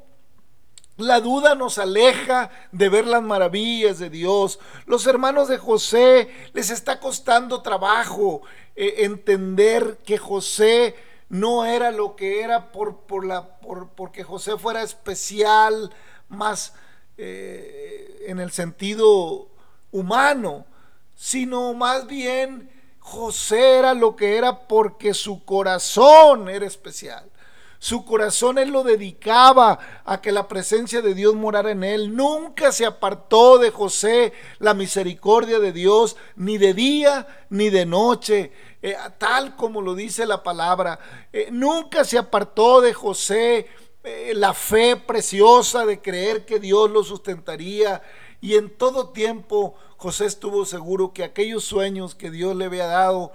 la 0.97 1.21
duda 1.21 1.55
nos 1.55 1.79
aleja 1.79 2.51
de 2.71 2.89
ver 2.89 3.07
las 3.07 3.23
maravillas 3.23 3.99
de 3.99 4.11
Dios. 4.11 4.59
Los 4.87 5.07
hermanos 5.07 5.49
de 5.49 5.59
José 5.59 6.29
les 6.53 6.71
está 6.71 7.01
costando 7.01 7.62
trabajo 7.62 8.43
eh, 8.77 8.97
entender 8.99 9.99
que 10.05 10.19
José 10.19 10.95
no 11.29 11.65
era 11.65 11.91
lo 11.91 12.15
que 12.15 12.43
era 12.43 12.73
por, 12.73 12.99
por 12.99 13.25
la, 13.25 13.59
por, 13.59 13.89
porque 13.91 14.23
José 14.23 14.59
fuera 14.59 14.83
especial, 14.83 15.91
más 16.29 16.75
eh, 17.25 18.25
en 18.26 18.41
el 18.41 18.50
sentido 18.50 19.47
humano, 19.93 20.67
sino 21.14 21.73
más 21.73 22.09
bien 22.09 22.69
José 22.99 23.79
era 23.79 23.95
lo 23.95 24.17
que 24.17 24.37
era 24.37 24.67
porque 24.67 25.14
su 25.14 25.45
corazón 25.45 26.49
era 26.49 26.67
especial. 26.67 27.25
Su 27.79 28.05
corazón 28.05 28.59
él 28.59 28.71
lo 28.71 28.83
dedicaba 28.83 29.79
a 30.05 30.21
que 30.21 30.33
la 30.33 30.49
presencia 30.49 31.00
de 31.00 31.14
Dios 31.14 31.37
morara 31.37 31.71
en 31.71 31.85
él. 31.85 32.17
Nunca 32.17 32.73
se 32.73 32.87
apartó 32.87 33.59
de 33.59 33.71
José 33.71 34.33
la 34.59 34.75
misericordia 34.75 35.61
de 35.61 35.73
Dios, 35.73 36.17
ni 36.35 36.59
de 36.59 36.75
día 36.75 37.26
ni 37.50 37.71
de 37.71 37.87
noche, 37.87 38.50
eh, 38.83 38.97
tal 39.19 39.55
como 39.55 39.81
lo 39.81 39.95
dice 39.95 40.26
la 40.26 40.43
palabra. 40.43 40.99
Eh, 41.33 41.50
nunca 41.52 42.05
se 42.05 42.19
apartó 42.19 42.81
de 42.81 42.93
José 42.95 43.69
eh, 44.05 44.33
la 44.35 44.55
fe 44.55 44.97
preciosa 44.97 45.87
de 45.87 46.01
creer 46.01 46.45
que 46.45 46.59
Dios 46.59 46.91
lo 46.91 47.05
sustentaría. 47.05 48.03
Y 48.41 48.57
en 48.57 48.71
todo 48.71 49.11
tiempo 49.11 49.77
José 49.97 50.27
estuvo 50.27 50.65
seguro 50.65 51.13
que 51.13 51.25
aquellos 51.25 51.65
sueños 51.65 52.15
que 52.15 52.31
Dios 52.31 52.57
le 52.57 52.65
había 52.65 52.87
dado 52.87 53.33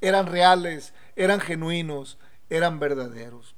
eran 0.00 0.26
reales, 0.26 0.92
eran 1.16 1.40
genuinos, 1.40 2.18
eran 2.50 2.78
verdaderos. 2.78 3.54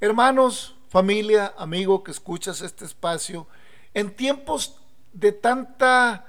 Hermanos, 0.00 0.74
familia, 0.88 1.54
amigo 1.56 2.02
que 2.02 2.10
escuchas 2.10 2.60
este 2.62 2.84
espacio, 2.84 3.46
en 3.94 4.14
tiempos 4.14 4.76
de 5.12 5.30
tanta 5.30 6.26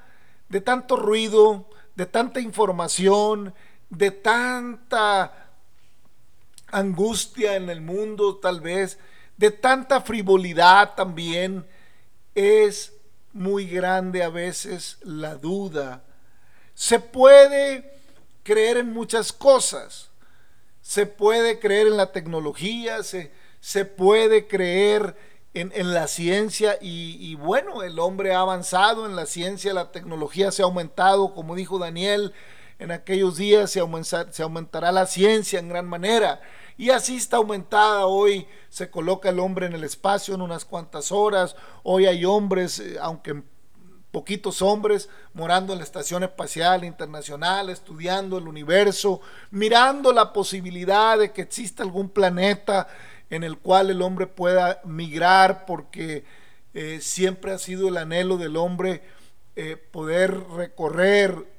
de 0.54 0.62
tanto 0.62 0.98
ruido, 0.98 1.68
de 1.96 2.06
tanta 2.06 2.40
información, 2.40 3.56
de 3.90 4.12
tanta 4.12 5.50
angustia 6.68 7.56
en 7.56 7.72
el 7.72 7.82
mundo 7.82 8.38
tal 8.38 8.62
vez, 8.62 9.00
de 9.38 9.52
tanta 9.52 10.02
frivolidad 10.02 10.96
también, 10.96 11.66
es 12.36 12.94
muy 13.32 13.68
grande 13.68 14.24
a 14.24 14.30
veces 14.30 14.98
la 15.02 15.36
duda. 15.36 16.04
Se 16.74 17.00
puede 17.00 17.94
creer 18.44 18.78
en 18.78 18.94
muchas 18.94 19.32
cosas, 19.32 20.10
se 20.82 21.06
puede 21.06 21.60
creer 21.60 21.88
en 21.88 21.98
la 21.98 22.12
tecnología, 22.12 23.04
se, 23.04 23.32
se 23.60 23.86
puede 23.86 24.48
creer 24.48 25.16
en, 25.54 25.94
la 25.94 26.08
ciencia 26.08 26.78
y, 26.82 27.36
bueno, 27.36 27.84
el 27.84 28.00
hombre 28.00 28.34
ha 28.34 28.40
avanzado 28.40 29.06
en 29.06 29.16
la 29.16 29.28
ciencia, 29.28 29.74
la 29.74 29.92
tecnología 29.92 30.52
se 30.52 30.63
ha 30.63 30.66
aumentado, 30.66 31.34
como 31.36 31.56
dijo 31.56 31.78
Daniel, 31.78 32.34
en 32.80 32.92
aquellos 32.92 33.38
días 33.38 33.70
se, 33.72 33.82
se 34.32 34.44
aumentará 34.44 34.92
la 34.92 35.06
ciencia 35.06 35.60
en 35.60 35.70
gran 35.70 35.86
manera 35.86 36.42
y 36.77 36.89
así 36.89 37.18
está 37.18 37.38
aumentada. 37.38 38.08
Hoy 38.08 38.48
se 38.70 38.89
coloca 38.89 39.30
el 39.30 39.39
hombre 39.39 39.68
en 39.68 39.74
el 39.74 39.84
espacio 39.84 40.34
en 40.34 40.42
unas 40.42 40.65
cuantas 40.65 41.12
horas. 41.12 41.56
Hoy 41.84 42.06
hay 42.06 42.25
hombres, 42.25 42.80
eh, 42.80 42.98
aunque 43.01 43.44
poquitos 44.12 44.62
hombres, 44.62 45.10
morando 45.34 45.74
en 45.74 45.80
la 45.80 45.86
Estación 45.86 46.24
Espacial 46.24 46.84
Internacional, 46.84 47.70
estudiando 47.70 48.38
el 48.38 48.48
universo, 48.48 49.22
mirando 49.50 50.12
la 50.12 50.34
posibilidad 50.34 51.18
de 51.18 51.32
que 51.32 51.42
exista 51.42 51.84
algún 51.84 52.10
planeta 52.10 52.88
en 53.30 53.44
el 53.44 53.58
cual 53.58 53.89
el 53.89 54.01
hombre 54.03 54.27
pueda 54.27 54.82
migrar, 54.84 55.65
porque 55.65 56.25
eh, 56.75 57.00
siempre 57.01 57.51
ha 57.53 57.58
sido 57.58 57.88
el 57.88 57.98
anhelo 57.98 58.38
del 58.38 58.56
hombre 58.56 59.01
eh, 59.56 59.77
poder 59.77 60.48
recorrer, 60.50 61.51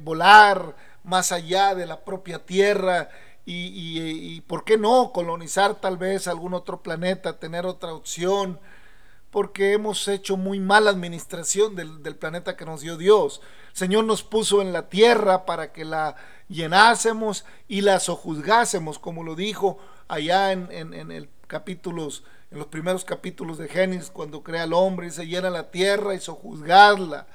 volar 0.00 0.76
más 1.02 1.32
allá 1.32 1.74
de 1.74 1.86
la 1.86 2.04
propia 2.04 2.38
Tierra 2.46 3.08
y, 3.44 4.40
por 4.42 4.64
qué 4.64 4.78
no 4.78 5.12
colonizar 5.12 5.80
tal 5.80 5.96
vez 5.96 6.28
algún 6.28 6.54
otro 6.54 6.82
planeta, 6.82 7.38
tener 7.38 7.66
otra 7.66 7.92
opción, 7.92 8.60
porque 9.30 9.72
hemos 9.72 10.06
hecho 10.08 10.36
muy 10.36 10.60
mala 10.60 10.90
administración 10.90 11.74
del, 11.74 12.02
del, 12.02 12.16
planeta 12.16 12.56
que 12.56 12.66
nos 12.66 12.82
dio 12.82 12.96
Dios. 12.96 13.40
El 13.70 13.76
Señor 13.76 14.04
nos 14.04 14.22
puso 14.22 14.60
en 14.60 14.72
la 14.72 14.88
tierra 14.88 15.46
para 15.46 15.72
que 15.72 15.84
la 15.84 16.16
llenásemos 16.48 17.44
y 17.66 17.80
la 17.80 17.98
sojuzgásemos, 17.98 18.98
como 18.98 19.24
lo 19.24 19.34
dijo 19.34 19.78
allá 20.06 20.52
en, 20.52 20.68
en, 20.70 21.10
el 21.10 21.28
capítulos, 21.46 22.24
en 22.50 22.58
los 22.58 22.66
primeros 22.66 23.04
capítulos 23.04 23.58
de 23.58 23.68
Génesis, 23.68 24.10
cuando 24.10 24.42
crea 24.42 24.64
al 24.64 24.74
hombre 24.74 25.06
y 25.06 25.10
se 25.10 25.26
llena 25.26 25.50
la 25.50 25.70
tierra 25.70 26.14
y 26.14 26.20
sojuzgarla. 26.20 27.26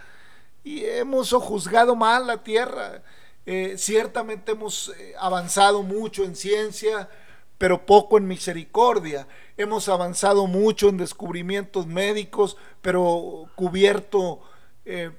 Y 0.63 0.85
hemos 0.85 1.29
sojuzgado 1.29 1.95
mal 1.95 2.27
la 2.27 2.43
tierra. 2.43 3.01
Eh, 3.49 3.75
ciertamente 3.77 4.51
hemos 4.51 4.89
eh, 4.89 5.13
avanzado 5.17 5.81
mucho 5.81 6.25
en 6.25 6.35
ciencia, 6.35 7.09
pero 7.57 7.85
poco 7.85 8.17
en 8.17 8.27
misericordia. 8.27 9.25
Hemos 9.55 9.87
avanzado 9.87 10.47
mucho 10.47 10.89
en 10.89 10.97
descubrimientos 10.97 11.87
médicos, 11.87 12.57
pero 12.81 13.49
cubierto, 13.55 14.41
eh, 14.83 15.11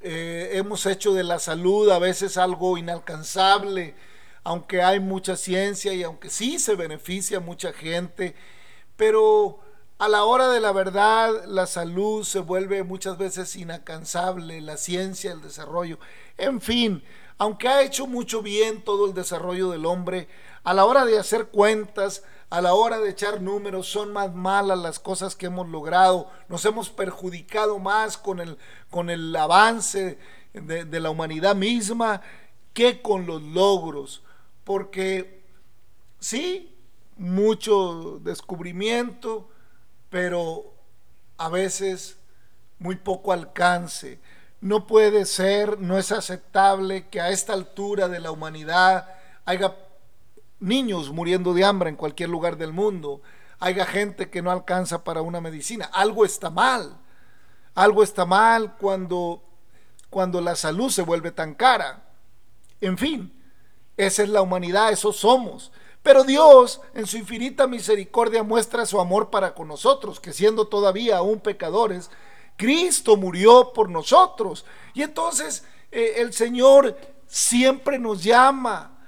hemos 0.00 0.86
hecho 0.86 1.14
de 1.14 1.22
la 1.22 1.38
salud 1.38 1.88
a 1.90 2.00
veces 2.00 2.36
algo 2.36 2.76
inalcanzable, 2.76 3.94
aunque 4.42 4.82
hay 4.82 4.98
mucha 4.98 5.36
ciencia 5.36 5.92
y 5.94 6.02
aunque 6.02 6.30
sí 6.30 6.58
se 6.58 6.74
beneficia 6.74 7.38
mucha 7.38 7.72
gente, 7.72 8.34
pero 8.96 9.60
a 9.98 10.08
la 10.08 10.24
hora 10.24 10.48
de 10.48 10.60
la 10.60 10.70
verdad, 10.72 11.44
la 11.46 11.66
salud 11.66 12.24
se 12.24 12.38
vuelve 12.38 12.84
muchas 12.84 13.18
veces 13.18 13.56
inalcanzable, 13.56 14.60
la 14.60 14.76
ciencia, 14.76 15.32
el 15.32 15.42
desarrollo. 15.42 15.98
En 16.38 16.60
fin, 16.60 17.02
aunque 17.36 17.68
ha 17.68 17.82
hecho 17.82 18.06
mucho 18.06 18.42
bien 18.42 18.82
todo 18.82 19.06
el 19.06 19.14
desarrollo 19.14 19.70
del 19.70 19.84
hombre, 19.86 20.28
a 20.64 20.72
la 20.72 20.84
hora 20.84 21.04
de 21.04 21.18
hacer 21.18 21.48
cuentas, 21.48 22.24
a 22.50 22.60
la 22.60 22.74
hora 22.74 22.98
de 22.98 23.10
echar 23.10 23.42
números, 23.42 23.88
son 23.88 24.12
más 24.12 24.34
malas 24.34 24.78
las 24.78 24.98
cosas 24.98 25.36
que 25.36 25.46
hemos 25.46 25.68
logrado. 25.68 26.30
Nos 26.48 26.64
hemos 26.64 26.90
perjudicado 26.90 27.78
más 27.78 28.16
con 28.16 28.40
el, 28.40 28.56
con 28.88 29.10
el 29.10 29.34
avance 29.36 30.18
de, 30.54 30.84
de 30.84 31.00
la 31.00 31.10
humanidad 31.10 31.54
misma 31.54 32.22
que 32.72 33.02
con 33.02 33.26
los 33.26 33.42
logros. 33.42 34.22
Porque 34.64 35.42
sí, 36.20 36.74
mucho 37.16 38.20
descubrimiento, 38.22 39.48
pero 40.08 40.72
a 41.36 41.48
veces 41.48 42.18
muy 42.78 42.96
poco 42.96 43.32
alcance. 43.32 44.20
No 44.60 44.86
puede 44.86 45.24
ser, 45.24 45.78
no 45.78 45.98
es 45.98 46.10
aceptable 46.10 47.08
que 47.08 47.20
a 47.20 47.30
esta 47.30 47.52
altura 47.52 48.08
de 48.08 48.20
la 48.20 48.32
humanidad 48.32 49.08
haya 49.44 49.76
niños 50.58 51.10
muriendo 51.10 51.54
de 51.54 51.64
hambre 51.64 51.90
en 51.90 51.96
cualquier 51.96 52.28
lugar 52.28 52.56
del 52.56 52.72
mundo, 52.72 53.22
haya 53.60 53.86
gente 53.86 54.30
que 54.30 54.42
no 54.42 54.50
alcanza 54.50 55.04
para 55.04 55.22
una 55.22 55.40
medicina. 55.40 55.88
Algo 55.92 56.24
está 56.24 56.50
mal. 56.50 56.98
Algo 57.74 58.02
está 58.02 58.26
mal 58.26 58.76
cuando, 58.76 59.42
cuando 60.10 60.40
la 60.40 60.56
salud 60.56 60.90
se 60.90 61.02
vuelve 61.02 61.30
tan 61.30 61.54
cara. 61.54 62.02
En 62.80 62.98
fin, 62.98 63.32
esa 63.96 64.22
es 64.22 64.28
la 64.28 64.42
humanidad, 64.42 64.90
eso 64.90 65.12
somos. 65.12 65.70
Pero 66.02 66.24
Dios, 66.24 66.80
en 66.94 67.06
su 67.06 67.16
infinita 67.16 67.66
misericordia, 67.66 68.42
muestra 68.42 68.86
su 68.86 69.00
amor 69.00 69.30
para 69.30 69.54
con 69.54 69.68
nosotros, 69.68 70.20
que 70.20 70.32
siendo 70.32 70.66
todavía 70.66 71.18
aún 71.18 71.40
pecadores, 71.40 72.10
Cristo 72.58 73.16
murió 73.16 73.72
por 73.72 73.88
nosotros. 73.88 74.66
Y 74.92 75.02
entonces 75.02 75.64
eh, 75.90 76.14
el 76.16 76.34
Señor 76.34 76.98
siempre 77.26 77.98
nos 77.98 78.22
llama 78.22 78.98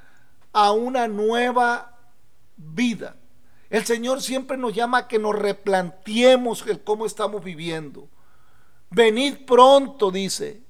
a 0.53 0.73
una 0.73 1.07
nueva 1.09 1.99
vida. 2.57 3.17
El 3.69 3.85
Señor 3.85 4.23
siempre 4.23 4.57
nos 4.57 4.75
llama 4.75 4.99
a 4.99 5.09
que 5.09 5.19
nos 5.19 5.37
replanteemos 5.37 6.65
el 6.67 6.81
cómo 6.81 7.05
estamos 7.05 7.45
viviendo. 7.45 8.09
Venid 8.91 9.45
pronto, 9.47 10.11
dice, 10.11 10.61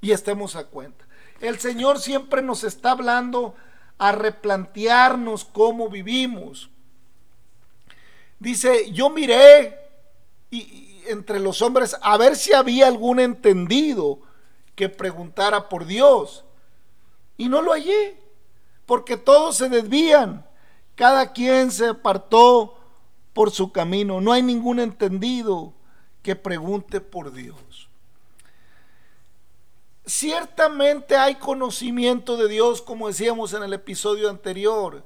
y 0.00 0.10
estemos 0.10 0.56
a 0.56 0.64
cuenta. 0.64 1.06
El 1.40 1.58
Señor 1.58 2.00
siempre 2.00 2.42
nos 2.42 2.64
está 2.64 2.92
hablando 2.92 3.54
a 3.98 4.12
replantearnos 4.12 5.44
cómo 5.44 5.88
vivimos. 5.88 6.70
Dice, 8.38 8.90
yo 8.92 9.10
miré 9.10 9.76
y, 10.50 10.85
entre 11.08 11.40
los 11.40 11.62
hombres 11.62 11.96
a 12.00 12.16
ver 12.16 12.36
si 12.36 12.52
había 12.52 12.86
algún 12.86 13.20
entendido 13.20 14.20
que 14.74 14.88
preguntara 14.88 15.68
por 15.68 15.86
Dios. 15.86 16.44
Y 17.36 17.48
no 17.48 17.62
lo 17.62 17.72
hallé, 17.72 18.18
porque 18.86 19.16
todos 19.16 19.56
se 19.56 19.68
desvían, 19.68 20.46
cada 20.94 21.32
quien 21.32 21.70
se 21.70 21.88
apartó 21.88 22.78
por 23.32 23.50
su 23.50 23.72
camino. 23.72 24.20
No 24.20 24.32
hay 24.32 24.42
ningún 24.42 24.80
entendido 24.80 25.74
que 26.22 26.36
pregunte 26.36 27.00
por 27.00 27.32
Dios. 27.32 27.88
Ciertamente 30.06 31.16
hay 31.16 31.34
conocimiento 31.34 32.36
de 32.36 32.48
Dios, 32.48 32.80
como 32.80 33.08
decíamos 33.08 33.52
en 33.52 33.64
el 33.64 33.72
episodio 33.72 34.30
anterior, 34.30 35.04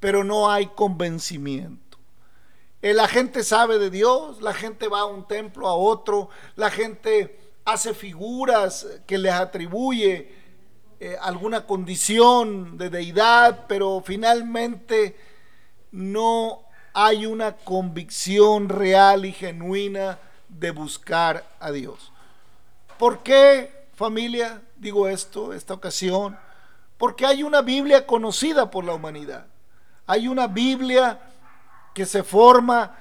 pero 0.00 0.24
no 0.24 0.50
hay 0.50 0.66
convencimiento. 0.68 1.91
Eh, 2.82 2.92
la 2.92 3.08
gente 3.08 3.44
sabe 3.44 3.78
de 3.78 3.90
Dios, 3.90 4.42
la 4.42 4.52
gente 4.52 4.88
va 4.88 5.00
a 5.00 5.04
un 5.04 5.26
templo, 5.26 5.68
a 5.68 5.74
otro, 5.74 6.28
la 6.56 6.70
gente 6.70 7.38
hace 7.64 7.94
figuras 7.94 8.86
que 9.06 9.18
les 9.18 9.32
atribuye 9.32 10.34
eh, 10.98 11.16
alguna 11.20 11.64
condición 11.64 12.76
de 12.76 12.90
deidad, 12.90 13.66
pero 13.68 14.02
finalmente 14.04 15.16
no 15.92 16.62
hay 16.92 17.24
una 17.24 17.56
convicción 17.56 18.68
real 18.68 19.24
y 19.24 19.32
genuina 19.32 20.18
de 20.48 20.72
buscar 20.72 21.46
a 21.60 21.70
Dios. 21.70 22.12
¿Por 22.98 23.22
qué? 23.22 23.82
familia, 23.94 24.60
digo 24.76 25.06
esto, 25.06 25.52
esta 25.52 25.74
ocasión, 25.74 26.36
porque 26.98 27.24
hay 27.24 27.44
una 27.44 27.62
Biblia 27.62 28.06
conocida 28.06 28.70
por 28.70 28.84
la 28.84 28.94
humanidad. 28.94 29.46
Hay 30.06 30.26
una 30.26 30.48
Biblia 30.48 31.20
que 31.94 32.06
se 32.06 32.22
forma 32.22 32.98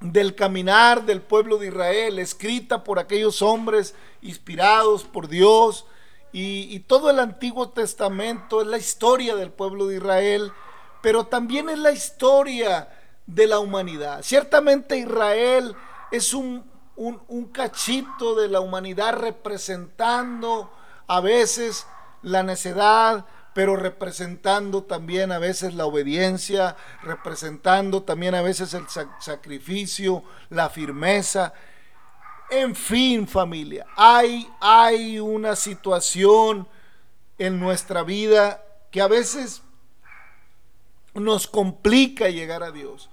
del 0.00 0.34
caminar 0.34 1.04
del 1.04 1.22
pueblo 1.22 1.58
de 1.58 1.68
Israel, 1.68 2.18
escrita 2.18 2.84
por 2.84 2.98
aquellos 2.98 3.40
hombres 3.42 3.94
inspirados 4.22 5.04
por 5.04 5.28
Dios. 5.28 5.86
Y, 6.32 6.80
todo 6.80 7.08
el 7.08 7.18
Antiguo 7.18 7.70
Testamento 7.70 8.60
es 8.60 8.66
la 8.66 8.76
historia 8.76 9.36
del 9.36 9.50
pueblo 9.50 9.86
de 9.86 9.96
Israel, 9.96 10.52
pero 11.00 11.26
también 11.26 11.70
es 11.70 11.78
la 11.78 11.92
historia 11.92 12.90
de 13.26 13.46
la 13.46 13.58
humanidad. 13.58 14.22
Ciertamente 14.22 14.98
Israel 14.98 15.74
es 16.10 16.34
un 16.34 16.62
un, 16.96 17.46
cachito 17.52 18.34
de 18.34 18.48
la 18.48 18.60
humanidad 18.60 19.14
representando 19.14 20.70
a 21.06 21.20
veces 21.20 21.86
la 22.22 22.42
necedad, 22.42 23.26
pero 23.56 23.74
representando 23.74 24.82
también 24.82 25.32
a 25.32 25.38
veces 25.38 25.72
la 25.72 25.86
obediencia, 25.86 26.76
representando 27.02 28.02
también 28.02 28.34
a 28.34 28.42
veces 28.42 28.74
el 28.74 28.84
sacrificio, 29.18 30.22
la 30.50 30.68
firmeza. 30.68 31.54
En 32.50 32.76
fin, 32.76 33.26
familia, 33.26 33.86
hay, 33.96 34.46
hay 34.60 35.18
una 35.18 35.56
situación 35.56 36.68
en 37.38 37.58
nuestra 37.58 38.02
vida 38.02 38.62
que 38.90 39.00
a 39.00 39.08
veces 39.08 39.62
nos 41.14 41.46
complica 41.46 42.28
llegar 42.28 42.62
a 42.62 42.72
Dios 42.72 43.08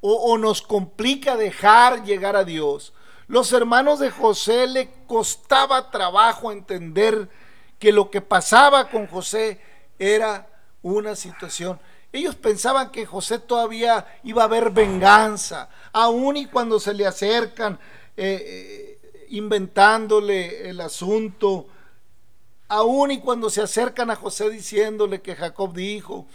o, 0.00 0.12
o 0.12 0.38
nos 0.38 0.60
complica 0.60 1.36
dejar 1.36 2.02
llegar 2.02 2.34
a 2.34 2.42
Dios. 2.42 2.94
Los 3.28 3.52
hermanos 3.52 4.00
de 4.00 4.10
José 4.10 4.66
le 4.66 4.90
costaba 5.06 5.92
trabajo 5.92 6.50
entender 6.50 7.28
que 7.78 7.92
lo 7.92 8.10
que 8.10 8.20
pasaba 8.20 8.88
con 8.90 9.06
José 9.06 9.60
era 9.98 10.48
una 10.82 11.16
situación. 11.16 11.80
Ellos 12.12 12.36
pensaban 12.36 12.90
que 12.90 13.06
José 13.06 13.38
todavía 13.38 14.06
iba 14.22 14.42
a 14.42 14.46
haber 14.46 14.70
venganza, 14.70 15.68
aun 15.92 16.36
y 16.36 16.46
cuando 16.46 16.78
se 16.78 16.94
le 16.94 17.06
acercan 17.06 17.78
eh, 18.16 18.98
eh, 19.02 19.26
inventándole 19.30 20.68
el 20.68 20.80
asunto, 20.80 21.66
aun 22.68 23.10
y 23.10 23.20
cuando 23.20 23.50
se 23.50 23.62
acercan 23.62 24.10
a 24.10 24.16
José 24.16 24.50
diciéndole 24.50 25.20
que 25.22 25.34
Jacob 25.34 25.74
dijo 25.74 26.26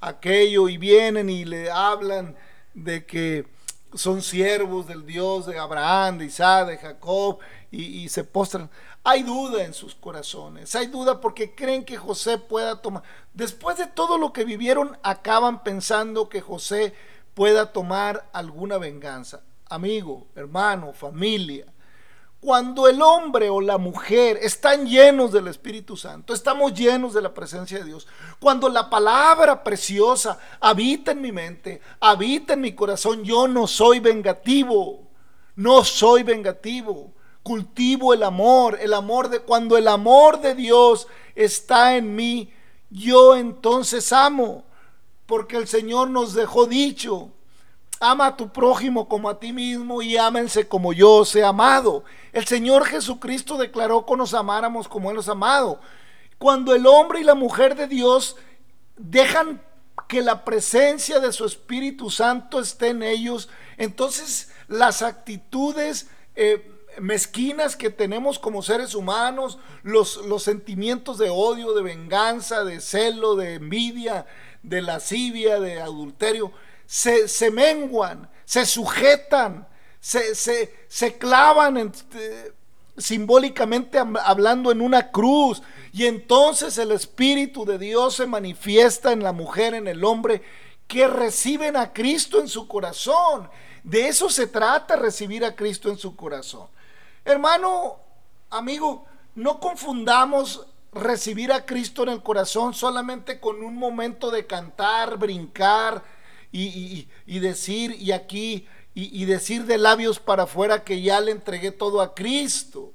aquello 0.00 0.68
y 0.68 0.76
vienen 0.76 1.30
y 1.30 1.44
le 1.44 1.70
hablan 1.70 2.36
de 2.74 3.04
que 3.06 3.46
son 3.94 4.22
siervos 4.22 4.86
del 4.86 5.06
Dios 5.06 5.46
de 5.46 5.58
Abraham, 5.58 6.18
de 6.18 6.26
Isaac, 6.26 6.66
de 6.68 6.78
Jacob, 6.78 7.38
y, 7.70 8.08
se 8.08 8.24
postran. 8.24 8.70
Hay 9.06 9.22
duda 9.22 9.64
en 9.64 9.74
sus 9.74 9.94
corazones, 9.94 10.74
hay 10.74 10.86
duda 10.86 11.20
porque 11.20 11.54
creen 11.54 11.84
que 11.84 11.98
José 11.98 12.38
pueda 12.38 12.80
tomar. 12.80 13.02
Después 13.34 13.76
de 13.76 13.86
todo 13.86 14.16
lo 14.16 14.32
que 14.32 14.44
vivieron, 14.44 14.96
acaban 15.02 15.62
pensando 15.62 16.30
que 16.30 16.40
José 16.40 16.94
pueda 17.34 17.70
tomar 17.70 18.28
alguna 18.32 18.78
venganza. 18.78 19.42
Amigo, 19.68 20.26
hermano, 20.34 20.94
familia, 20.94 21.66
cuando 22.44 22.88
el 22.88 23.00
hombre 23.00 23.48
o 23.48 23.62
la 23.62 23.78
mujer 23.78 24.38
están 24.42 24.86
llenos 24.86 25.32
del 25.32 25.48
Espíritu 25.48 25.96
Santo, 25.96 26.34
estamos 26.34 26.74
llenos 26.74 27.14
de 27.14 27.22
la 27.22 27.32
presencia 27.32 27.78
de 27.78 27.84
Dios. 27.84 28.06
Cuando 28.38 28.68
la 28.68 28.90
palabra 28.90 29.64
preciosa 29.64 30.38
habita 30.60 31.12
en 31.12 31.22
mi 31.22 31.32
mente, 31.32 31.80
habita 32.00 32.52
en 32.52 32.60
mi 32.60 32.74
corazón, 32.74 33.24
yo 33.24 33.48
no 33.48 33.66
soy 33.66 34.00
vengativo, 34.00 35.08
no 35.56 35.84
soy 35.84 36.22
vengativo. 36.22 37.13
Cultivo 37.44 38.12
el 38.12 38.24
amor, 38.24 38.78
el 38.80 38.92
amor 38.92 39.28
de 39.28 39.38
cuando 39.38 39.76
el 39.76 39.86
amor 39.86 40.40
de 40.40 40.56
Dios 40.56 41.06
está 41.36 41.96
en 41.96 42.16
mí, 42.16 42.52
yo 42.90 43.36
entonces 43.36 44.12
amo, 44.12 44.64
porque 45.26 45.56
el 45.56 45.68
Señor 45.68 46.10
nos 46.10 46.34
dejó 46.34 46.66
dicho, 46.66 47.30
ama 48.00 48.26
a 48.26 48.36
tu 48.36 48.48
prójimo 48.48 49.08
como 49.08 49.28
a 49.28 49.38
ti 49.38 49.52
mismo 49.52 50.02
y 50.02 50.16
ámense 50.16 50.66
como 50.68 50.92
yo 50.92 51.12
os 51.16 51.36
he 51.36 51.44
amado. 51.44 52.04
El 52.32 52.46
Señor 52.46 52.84
Jesucristo 52.86 53.56
declaró 53.56 54.04
que 54.04 54.16
nos 54.16 54.34
amáramos 54.34 54.88
como 54.88 55.10
Él 55.10 55.18
ha 55.24 55.30
amado. 55.30 55.80
Cuando 56.38 56.74
el 56.74 56.86
hombre 56.86 57.20
y 57.20 57.24
la 57.24 57.34
mujer 57.34 57.76
de 57.76 57.86
Dios 57.86 58.36
dejan 58.96 59.62
que 60.08 60.22
la 60.22 60.44
presencia 60.44 61.20
de 61.20 61.32
su 61.32 61.44
Espíritu 61.44 62.10
Santo 62.10 62.60
esté 62.60 62.88
en 62.88 63.02
ellos, 63.02 63.48
entonces 63.76 64.50
las 64.68 65.02
actitudes 65.02 66.08
eh, 66.36 66.73
mezquinas 67.00 67.76
que 67.76 67.90
tenemos 67.90 68.38
como 68.38 68.62
seres 68.62 68.94
humanos, 68.94 69.58
los, 69.82 70.16
los 70.26 70.42
sentimientos 70.42 71.18
de 71.18 71.30
odio, 71.30 71.74
de 71.74 71.82
venganza, 71.82 72.64
de 72.64 72.80
celo, 72.80 73.36
de 73.36 73.54
envidia, 73.54 74.26
de 74.62 74.82
lascivia, 74.82 75.60
de 75.60 75.80
adulterio, 75.80 76.52
se, 76.86 77.50
menguan, 77.50 78.28
se 78.44 78.66
sujetan, 78.66 79.66
se, 80.00 80.34
se, 80.34 81.18
clavan 81.18 81.76
eh, 81.76 82.52
simbólicamente 82.96 83.98
hablando 83.98 84.70
en 84.70 84.80
una 84.80 85.10
cruz. 85.10 85.62
Y 85.92 86.06
entonces 86.06 86.76
el 86.78 86.92
Espíritu 86.92 87.64
de 87.64 87.78
Dios 87.78 88.16
se 88.16 88.26
manifiesta 88.26 89.12
en 89.12 89.22
la 89.22 89.32
mujer, 89.32 89.74
en 89.74 89.86
el 89.86 90.04
hombre, 90.04 90.42
que 90.86 91.08
reciben 91.08 91.76
a 91.76 91.92
Cristo 91.92 92.40
en 92.40 92.48
su 92.48 92.68
corazón. 92.68 93.48
De 93.82 94.08
eso 94.08 94.30
se 94.30 94.46
trata 94.46 94.96
recibir 94.96 95.44
a 95.44 95.54
Cristo 95.54 95.90
en 95.90 95.98
su 95.98 96.16
corazón. 96.16 96.68
Hermano, 97.24 97.96
amigo, 98.50 99.06
no 99.34 99.58
confundamos 99.58 100.66
recibir 100.92 101.52
a 101.52 101.64
Cristo 101.64 102.02
en 102.02 102.10
el 102.10 102.22
corazón 102.22 102.74
solamente 102.74 103.40
con 103.40 103.62
un 103.62 103.76
momento 103.76 104.30
de 104.30 104.46
cantar, 104.46 105.16
brincar 105.16 106.02
y, 106.52 107.08
decir, 107.26 107.96
y 107.98 108.12
aquí, 108.12 108.68
y, 108.94 109.22
y 109.22 109.24
decir 109.24 109.64
de 109.64 109.78
labios 109.78 110.20
para 110.20 110.44
afuera 110.44 110.84
que 110.84 111.02
ya 111.02 111.20
le 111.20 111.32
entregué 111.32 111.72
todo 111.72 112.00
a 112.00 112.14
Cristo. 112.14 112.92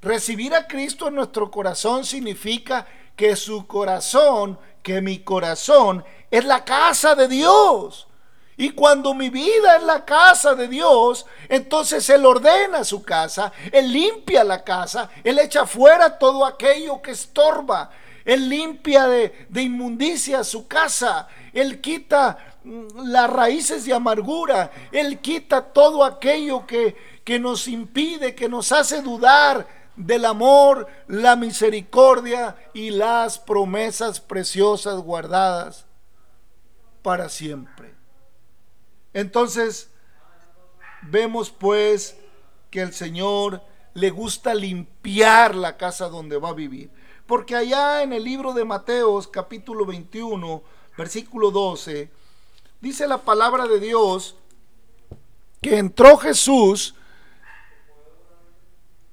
Recibir 0.00 0.54
a 0.54 0.66
Cristo 0.66 1.08
en 1.08 1.14
nuestro 1.14 1.50
corazón 1.50 2.04
significa 2.04 2.86
que 3.14 3.36
su 3.36 3.66
corazón, 3.66 4.58
que 4.82 5.00
mi 5.00 5.18
corazón 5.20 6.04
es 6.30 6.44
la 6.44 6.64
casa 6.64 7.14
de 7.14 7.28
Dios. 7.28 8.08
Y 8.58 8.70
cuando 8.70 9.12
mi 9.12 9.28
vida 9.28 9.76
es 9.76 9.82
la 9.82 10.04
casa 10.04 10.54
de 10.54 10.66
Dios, 10.66 11.26
entonces 11.48 12.08
Él 12.08 12.24
ordena 12.24 12.84
su 12.84 13.02
casa, 13.02 13.52
Él 13.70 13.92
limpia 13.92 14.44
la 14.44 14.64
casa, 14.64 15.10
Él 15.22 15.38
echa 15.38 15.66
fuera 15.66 16.18
todo 16.18 16.46
aquello 16.46 17.02
que 17.02 17.10
estorba, 17.10 17.90
Él 18.24 18.48
limpia 18.48 19.06
de, 19.08 19.46
inmundicia 19.56 20.42
su 20.42 20.66
casa, 20.66 21.28
Él 21.52 21.82
quita 21.82 22.38
mm, 22.64 23.08
las 23.10 23.28
raíces 23.28 23.84
de 23.84 23.92
amargura, 23.92 24.70
Él 24.90 25.18
quita 25.18 25.60
todo 25.60 26.02
aquello 26.02 26.66
que, 26.66 26.96
que 27.24 27.38
nos 27.38 27.68
impide, 27.68 28.34
que 28.34 28.48
nos 28.48 28.72
hace 28.72 29.02
dudar 29.02 29.68
del 29.96 30.24
amor, 30.24 30.86
la 31.08 31.36
misericordia 31.36 32.56
y 32.72 32.88
las 32.88 33.38
promesas 33.38 34.18
preciosas 34.18 34.96
guardadas 35.00 35.84
para 37.02 37.28
siempre. 37.28 37.75
Entonces, 39.16 39.88
vemos 41.00 41.48
pues 41.48 42.18
que 42.70 42.82
el 42.82 42.92
Señor 42.92 43.62
le 43.94 44.10
gusta 44.10 44.54
limpiar 44.54 45.54
la 45.54 45.78
casa 45.78 46.10
donde 46.10 46.36
va 46.36 46.50
a 46.50 46.52
vivir. 46.52 46.90
Porque 47.24 47.56
allá 47.56 48.02
en 48.02 48.12
el 48.12 48.22
libro 48.22 48.52
de 48.52 48.66
Mateos 48.66 49.26
capítulo 49.26 49.86
21, 49.86 50.62
versículo 50.98 51.50
12, 51.50 52.10
dice 52.82 53.06
la 53.06 53.16
palabra 53.16 53.66
de 53.66 53.80
Dios 53.80 54.36
que 55.62 55.78
entró 55.78 56.18
Jesús 56.18 56.94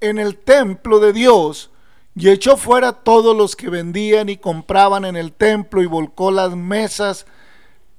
en 0.02 0.20
el 0.20 0.36
templo 0.36 1.00
de 1.00 1.14
Dios 1.14 1.72
y 2.14 2.30
echó 2.30 2.58
fuera 2.58 2.92
todos 2.92 3.38
los 3.38 3.56
que 3.56 3.70
vendían 3.70 4.28
y 4.28 4.36
compraban 4.36 5.06
en 5.06 5.16
el 5.16 5.32
templo 5.32 5.82
y 5.82 5.86
volcó 5.86 6.30
las 6.30 6.58
mesas, 6.58 7.26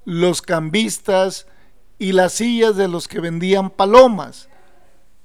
los 0.05 0.43
cambistas 0.43 1.47
y 2.05 2.13
las 2.13 2.35
sillas 2.35 2.77
de 2.77 2.87
los 2.87 3.09
que 3.09 3.19
vendían 3.19 3.71
palomas. 3.71 4.51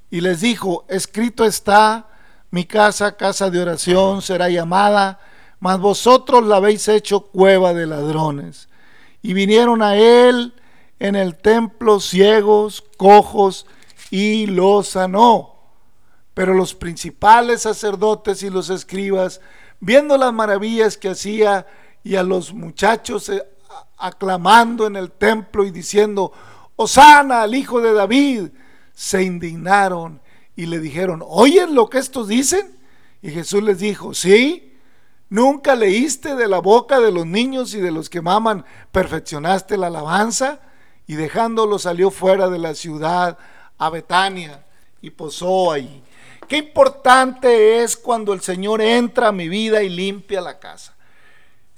Y 0.10 0.22
les 0.22 0.40
dijo, 0.40 0.86
escrito 0.88 1.44
está, 1.44 2.08
mi 2.52 2.64
casa, 2.64 3.18
casa 3.18 3.50
de 3.50 3.62
oración, 3.62 4.22
será 4.22 4.48
llamada, 4.48 5.20
mas 5.60 5.78
vosotros 5.78 6.46
la 6.46 6.56
habéis 6.56 6.88
hecho 6.88 7.20
cueva 7.20 7.74
de 7.74 7.86
ladrones. 7.86 8.70
Y 9.22 9.34
vinieron 9.34 9.82
a 9.82 9.98
él 9.98 10.54
en 11.00 11.18
el 11.18 11.36
templo 11.36 12.00
ciegos, 12.00 12.82
cojos, 12.96 13.66
y 14.10 14.46
los 14.46 14.88
sanó. 14.88 15.56
Pero 16.34 16.54
los 16.54 16.74
principales 16.76 17.64
sacerdotes 17.64 18.42
y 18.42 18.50
los 18.50 18.70
escribas, 18.70 19.42
viendo 19.82 20.18
las 20.18 20.32
maravillas 20.32 20.96
que 20.96 21.10
hacía 21.10 21.68
y 22.06 22.16
a 22.16 22.24
los 22.24 22.54
muchachos 22.54 23.28
eh, 23.28 23.44
aclamando 23.98 24.88
en 24.88 24.96
el 24.96 25.12
templo 25.12 25.66
y 25.66 25.72
diciendo, 25.72 26.32
Osana 26.82 27.42
al 27.42 27.56
hijo 27.56 27.82
de 27.82 27.92
David, 27.92 28.52
se 28.94 29.22
indignaron 29.22 30.22
y 30.56 30.66
le 30.66 30.80
dijeron, 30.80 31.22
¿oyes 31.28 31.70
lo 31.70 31.90
que 31.90 31.98
estos 31.98 32.30
dicen? 32.30 32.74
Y 33.22 33.32
Jesús 33.32 33.62
les 33.62 33.80
dijo, 33.80 34.14
sí, 34.14 34.78
nunca 35.28 35.76
leíste 35.76 36.36
de 36.36 36.48
la 36.48 36.60
boca 36.60 37.02
de 37.02 37.12
los 37.12 37.26
niños 37.26 37.74
y 37.74 37.82
de 37.82 37.92
los 37.92 38.10
que 38.10 38.22
maman, 38.22 38.64
perfeccionaste 38.94 39.76
la 39.76 39.88
alabanza 39.88 40.62
y 41.06 41.16
dejándolo 41.16 41.80
salió 41.80 42.12
fuera 42.12 42.48
de 42.48 42.60
la 42.60 42.74
ciudad 42.74 43.38
a 43.78 43.90
Betania 43.90 44.64
y 45.02 45.10
posó 45.10 45.74
ahí. 45.74 46.02
Qué 46.48 46.56
importante 46.56 47.84
es 47.84 47.98
cuando 47.98 48.32
el 48.32 48.40
Señor 48.40 48.82
entra 48.82 49.28
a 49.28 49.34
mi 49.34 49.50
vida 49.50 49.84
y 49.84 49.90
limpia 49.90 50.40
la 50.40 50.60
casa. 50.60 50.96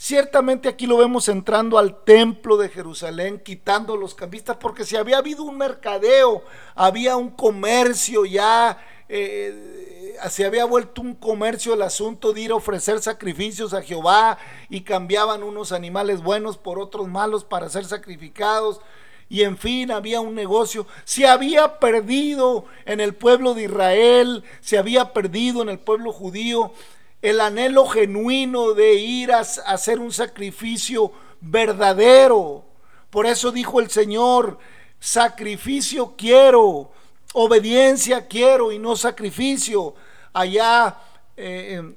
Ciertamente 0.04 0.68
aquí 0.68 0.88
lo 0.88 0.98
vemos 0.98 1.30
entrando 1.30 1.78
al 1.78 2.04
templo 2.04 2.58
de 2.58 2.70
Jerusalén, 2.70 3.40
quitando 3.40 3.96
los 3.96 4.16
cambistas, 4.16 4.58
porque 4.58 4.84
si 4.84 4.96
había 4.96 5.20
habido 5.20 5.44
un 5.44 5.60
mercadeo, 5.60 6.44
había 6.74 7.18
un 7.18 7.30
comercio 7.30 8.26
ya, 8.26 8.84
eh, 9.08 10.18
se 10.28 10.44
había 10.44 10.66
vuelto 10.66 11.04
un 11.04 11.14
comercio 11.14 11.76
el 11.76 11.84
asunto 11.84 12.34
de 12.34 12.42
ir 12.42 12.52
a 12.52 12.56
ofrecer 12.56 13.00
sacrificios 13.00 13.76
a 13.76 13.84
Jehová 13.84 14.40
y 14.72 14.82
cambiaban 14.82 15.44
unos 15.44 15.72
animales 15.72 16.24
buenos 16.24 16.58
por 16.58 16.80
otros 16.80 17.08
malos 17.08 17.44
para 17.44 17.70
ser 17.70 17.86
sacrificados 17.86 18.82
y 19.30 19.44
en 19.44 19.56
fin 19.56 19.92
había 19.92 20.20
un 20.20 20.34
negocio. 20.34 20.88
Se 21.04 21.28
había 21.28 21.78
perdido 21.78 22.66
en 22.86 23.02
el 23.02 23.14
pueblo 23.14 23.54
de 23.54 23.66
Israel, 23.66 24.44
se 24.62 24.80
había 24.80 25.14
perdido 25.14 25.62
en 25.62 25.70
el 25.70 25.78
pueblo 25.78 26.12
judío 26.12 26.74
el 27.22 27.40
anhelo 27.42 27.86
genuino 27.88 28.74
de 28.74 28.96
ir 28.96 29.32
a, 29.32 29.40
hacer 29.40 30.00
un 30.00 30.12
sacrificio 30.12 31.12
verdadero. 31.40 32.66
Por 33.10 33.26
eso 33.26 33.52
dijo 33.52 33.80
el 33.80 33.90
Señor, 33.90 34.58
sacrificio 35.00 36.16
quiero, 36.18 36.92
obediencia 37.34 38.28
quiero 38.28 38.72
y 38.72 38.80
no 38.80 38.96
sacrificio. 38.96 39.96
Allá 40.34 40.98
eh, 41.38 41.96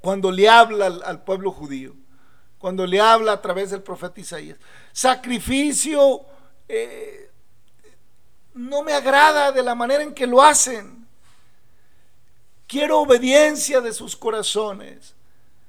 cuando 0.00 0.30
le 0.30 0.48
habla 0.48 0.86
al, 0.86 1.02
al 1.04 1.24
pueblo 1.24 1.52
judío 1.52 1.94
cuando 2.62 2.86
le 2.86 3.00
habla 3.00 3.32
a 3.32 3.42
través 3.42 3.72
del 3.72 3.82
profeta 3.82 4.20
Isaías. 4.20 4.56
Sacrificio 4.92 6.20
eh, 6.68 7.28
no 8.54 8.84
me 8.84 8.92
agrada 8.92 9.50
de 9.50 9.64
la 9.64 9.74
manera 9.74 10.04
en 10.04 10.14
que 10.14 10.28
lo 10.28 10.40
hacen. 10.40 11.01
Quiero 12.72 13.00
obediencia 13.00 13.82
de 13.82 13.92
sus 13.92 14.16
corazones. 14.16 15.14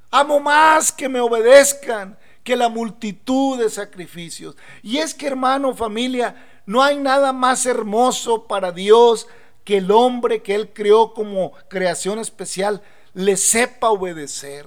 Amo 0.10 0.40
más 0.40 0.90
que 0.90 1.10
me 1.10 1.20
obedezcan 1.20 2.18
que 2.46 2.56
la 2.56 2.70
multitud 2.70 3.60
de 3.60 3.70
sacrificios. 3.70 4.56
Y 4.82 5.00
es 5.00 5.14
que 5.14 5.28
hermano, 5.28 5.76
familia, 5.76 6.62
no 6.66 6.82
hay 6.82 6.96
nada 6.96 7.34
más 7.34 7.66
hermoso 7.66 8.46
para 8.46 8.72
Dios 8.72 9.28
que 9.66 9.80
el 9.80 9.92
hombre 9.92 10.42
que 10.42 10.56
Él 10.56 10.72
creó 10.74 11.14
como 11.14 11.52
creación 11.68 12.20
especial 12.20 12.82
le 13.14 13.36
sepa 13.36 13.90
obedecer. 13.90 14.66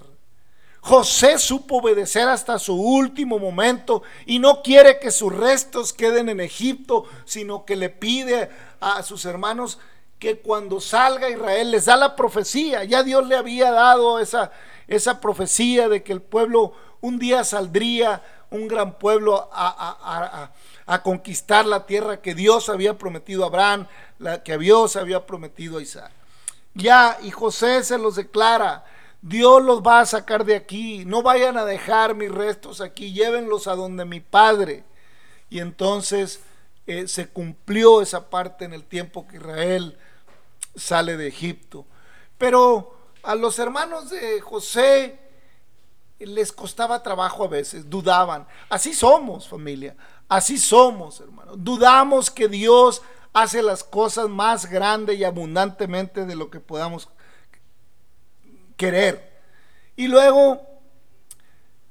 José 0.83 1.39
supo 1.39 1.79
obedecer 1.79 2.29
hasta 2.29 2.59
su 2.59 2.75
último 2.75 3.39
momento 3.39 4.03
y 4.27 4.41
no 4.41 4.61
quiere 4.61 5.01
que 5.01 5.11
sus 5.11 5.35
restos 5.35 5.95
queden 5.95 6.29
en 6.29 6.41
Egipto, 6.41 7.07
sino 7.25 7.65
que 7.65 7.77
le 7.77 7.89
pide 7.89 8.51
a 8.79 9.03
sus 9.03 9.25
hermanos 9.25 9.79
que 10.19 10.39
cuando 10.39 10.81
salga 10.81 11.31
Israel 11.31 11.71
les 11.71 11.87
da 11.87 11.97
la 11.97 12.17
profecía. 12.17 12.85
Ya 12.85 13.03
Dios 13.03 13.27
le 13.27 13.37
había 13.37 13.71
dado 13.71 14.19
esa, 14.19 14.51
esa 14.89 15.21
profecía 15.21 15.89
de 15.89 16.03
que 16.03 16.13
el 16.13 16.23
pueblo 16.23 16.73
un 17.01 17.19
día 17.19 17.45
saldría, 17.45 18.23
un 18.51 18.69
gran 18.69 18.99
pueblo, 18.99 19.51
a, 19.53 19.69
a, 19.69 20.43
a, 20.43 20.53
a 20.87 21.03
conquistar 21.03 21.67
la 21.67 21.87
tierra 21.87 22.23
que 22.23 22.35
Dios 22.35 22.69
había 22.69 22.97
prometido 22.97 23.45
a 23.45 23.49
Abraham, 23.49 23.87
la 24.19 24.43
que 24.43 24.57
Dios 24.57 24.97
había 24.97 25.27
prometido 25.27 25.79
a 25.79 25.83
Isaac. 25.83 26.13
Ya, 26.75 27.19
y 27.23 27.31
José 27.31 27.83
se 27.85 27.99
los 27.99 28.17
declara. 28.17 28.85
Dios 29.23 29.63
los 29.63 29.83
va 29.83 30.01
a 30.01 30.07
sacar 30.07 30.45
de 30.45 30.55
aquí. 30.55 31.05
No 31.05 31.23
vayan 31.23 31.57
a 31.57 31.65
dejar 31.65 32.15
mis 32.15 32.31
restos 32.31 32.81
aquí. 32.81 33.13
Llévenlos 33.13 33.67
a 33.67 33.75
donde 33.75 34.05
mi 34.05 34.21
padre. 34.21 34.85
Y 35.49 35.61
entonces 35.61 36.41
eh, 36.87 37.09
se 37.09 37.29
cumplió 37.29 38.03
esa 38.03 38.29
parte 38.31 38.65
en 38.65 38.73
el 38.73 38.85
tiempo 38.85 39.27
que 39.27 39.37
Israel 39.37 39.99
sale 40.77 41.17
de 41.17 41.29
Egipto. 41.29 41.87
Pero 42.39 42.97
a 43.23 43.35
los 43.35 43.59
hermanos 43.59 44.11
de 44.11 44.41
José 44.41 45.19
les 46.19 46.53
costaba 46.53 47.03
trabajo 47.03 47.45
a 47.45 47.49
veces, 47.49 47.89
dudaban. 47.91 48.47
Así 48.69 48.95
somos, 48.95 49.49
familia. 49.49 49.97
Así 50.29 50.59
somos, 50.59 51.21
hermanos. 51.21 51.57
Dudamos 51.59 52.31
que 52.31 52.49
Dios 52.49 53.03
hace 53.33 53.63
las 53.63 53.85
cosas 53.85 54.29
más 54.29 54.67
grandes 54.67 55.19
y 55.19 55.25
abundantemente 55.25 56.25
de 56.25 56.37
lo 56.37 56.51
que 56.51 56.61
podamos 56.61 57.09
querer. 58.77 59.41
Y 59.95 60.09
luego 60.09 60.61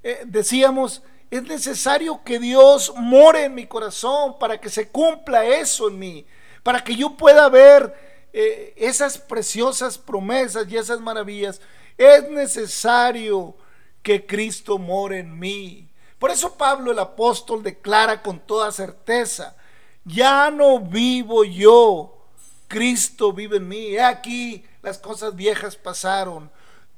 eh, 0.04 0.22
decíamos, 0.26 1.04
es 1.30 1.44
necesario 1.44 2.24
que 2.24 2.40
Dios 2.40 2.94
more 2.96 3.46
en 3.46 3.56
mi 3.56 3.68
corazón 3.68 4.38
para 4.40 4.60
que 4.60 4.70
se 4.70 4.90
cumpla 4.90 5.46
eso 5.46 5.90
en 5.90 6.00
mí, 6.00 6.26
para 6.64 6.84
que 6.84 6.96
yo 6.96 7.18
pueda 7.18 7.50
ver 7.50 8.15
eh, 8.38 8.74
esas 8.78 9.18
preciosas 9.18 9.98
promesas 9.98 10.68
y 10.70 10.78
esas 10.78 11.00
maravillas. 11.00 11.62
Es 11.98 12.30
necesario 12.30 13.56
que 14.04 14.26
Cristo 14.26 14.78
more 14.78 15.20
en 15.20 15.40
mí. 15.40 15.90
Por 16.20 16.32
eso 16.32 16.56
Pablo 16.56 16.92
el 16.92 17.00
apóstol 17.00 17.64
declara 17.64 18.22
con 18.22 18.40
toda 18.40 18.72
certeza, 18.72 19.56
ya 20.04 20.52
no 20.52 20.80
vivo 20.80 21.44
yo, 21.44 22.28
Cristo 22.68 23.32
vive 23.32 23.58
en 23.58 23.68
mí. 23.68 23.88
He 23.96 24.02
aquí 24.02 24.66
las 24.82 24.98
cosas 24.98 25.36
viejas 25.36 25.76
pasaron 25.76 26.52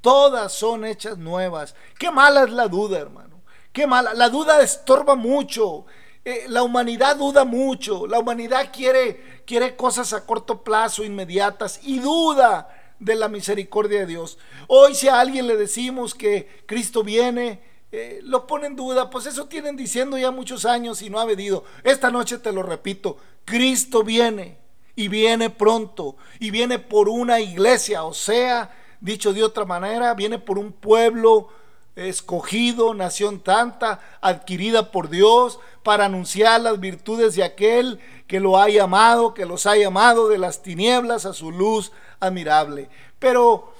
todas 0.07 0.53
son 0.53 0.85
hechas 0.85 1.17
nuevas. 1.17 1.75
Qué 1.99 2.11
mala 2.11 2.43
es 2.43 2.49
la 2.49 2.69
duda, 2.69 2.99
hermano. 2.99 3.41
Qué 3.73 3.85
mala. 3.85 4.13
La 4.13 4.29
duda 4.29 4.61
estorba 4.61 5.15
mucho. 5.15 5.85
Eh, 6.29 6.43
la 6.49 6.61
humanidad 6.61 7.15
duda 7.15 7.45
mucho. 7.45 8.05
La 8.05 8.19
humanidad 8.19 8.69
quiere, 8.73 9.41
quiere 9.45 9.77
cosas 9.77 10.11
a 10.11 10.25
corto 10.25 10.61
plazo, 10.61 11.05
inmediatas, 11.05 11.79
y 11.83 11.99
duda 11.99 12.67
de 12.99 13.15
la 13.15 13.29
misericordia 13.29 14.01
de 14.01 14.07
Dios. 14.07 14.37
Hoy 14.67 14.93
si 14.93 15.07
a 15.07 15.21
alguien 15.21 15.47
le 15.47 15.55
decimos 15.55 16.13
que 16.13 16.63
Cristo 16.65 17.01
viene, 17.01 17.61
eh, 17.93 18.19
lo 18.23 18.45
pone 18.45 18.67
en 18.67 18.75
duda, 18.75 19.09
pues 19.09 19.25
eso 19.25 19.45
tienen 19.45 19.77
diciendo 19.77 20.17
ya 20.17 20.31
muchos 20.31 20.65
años 20.65 21.01
y 21.01 21.09
no 21.09 21.21
ha 21.21 21.23
venido. 21.23 21.63
Esta 21.85 22.11
noche 22.11 22.39
te 22.39 22.51
lo 22.51 22.61
repito, 22.61 23.15
Cristo 23.45 24.03
viene 24.03 24.57
y 24.97 25.07
viene 25.07 25.49
pronto 25.49 26.17
y 26.41 26.51
viene 26.51 26.77
por 26.77 27.07
una 27.07 27.39
iglesia, 27.39 28.03
o 28.03 28.13
sea, 28.13 28.75
dicho 28.99 29.31
de 29.31 29.45
otra 29.45 29.63
manera, 29.63 30.13
viene 30.13 30.39
por 30.39 30.59
un 30.59 30.73
pueblo 30.73 31.47
escogido, 31.97 32.93
nación 32.93 33.39
tanta, 33.39 33.99
adquirida 34.21 34.91
por 34.91 35.09
Dios, 35.09 35.59
para 35.83 36.05
anunciar 36.05 36.61
las 36.61 36.79
virtudes 36.79 37.35
de 37.35 37.43
aquel 37.43 37.99
que 38.27 38.39
lo 38.39 38.59
ha 38.59 38.69
llamado, 38.69 39.33
que 39.33 39.45
los 39.45 39.65
ha 39.65 39.75
llamado 39.75 40.29
de 40.29 40.37
las 40.37 40.61
tinieblas 40.61 41.25
a 41.25 41.33
su 41.33 41.51
luz 41.51 41.91
admirable. 42.19 42.89
Pero 43.17 43.73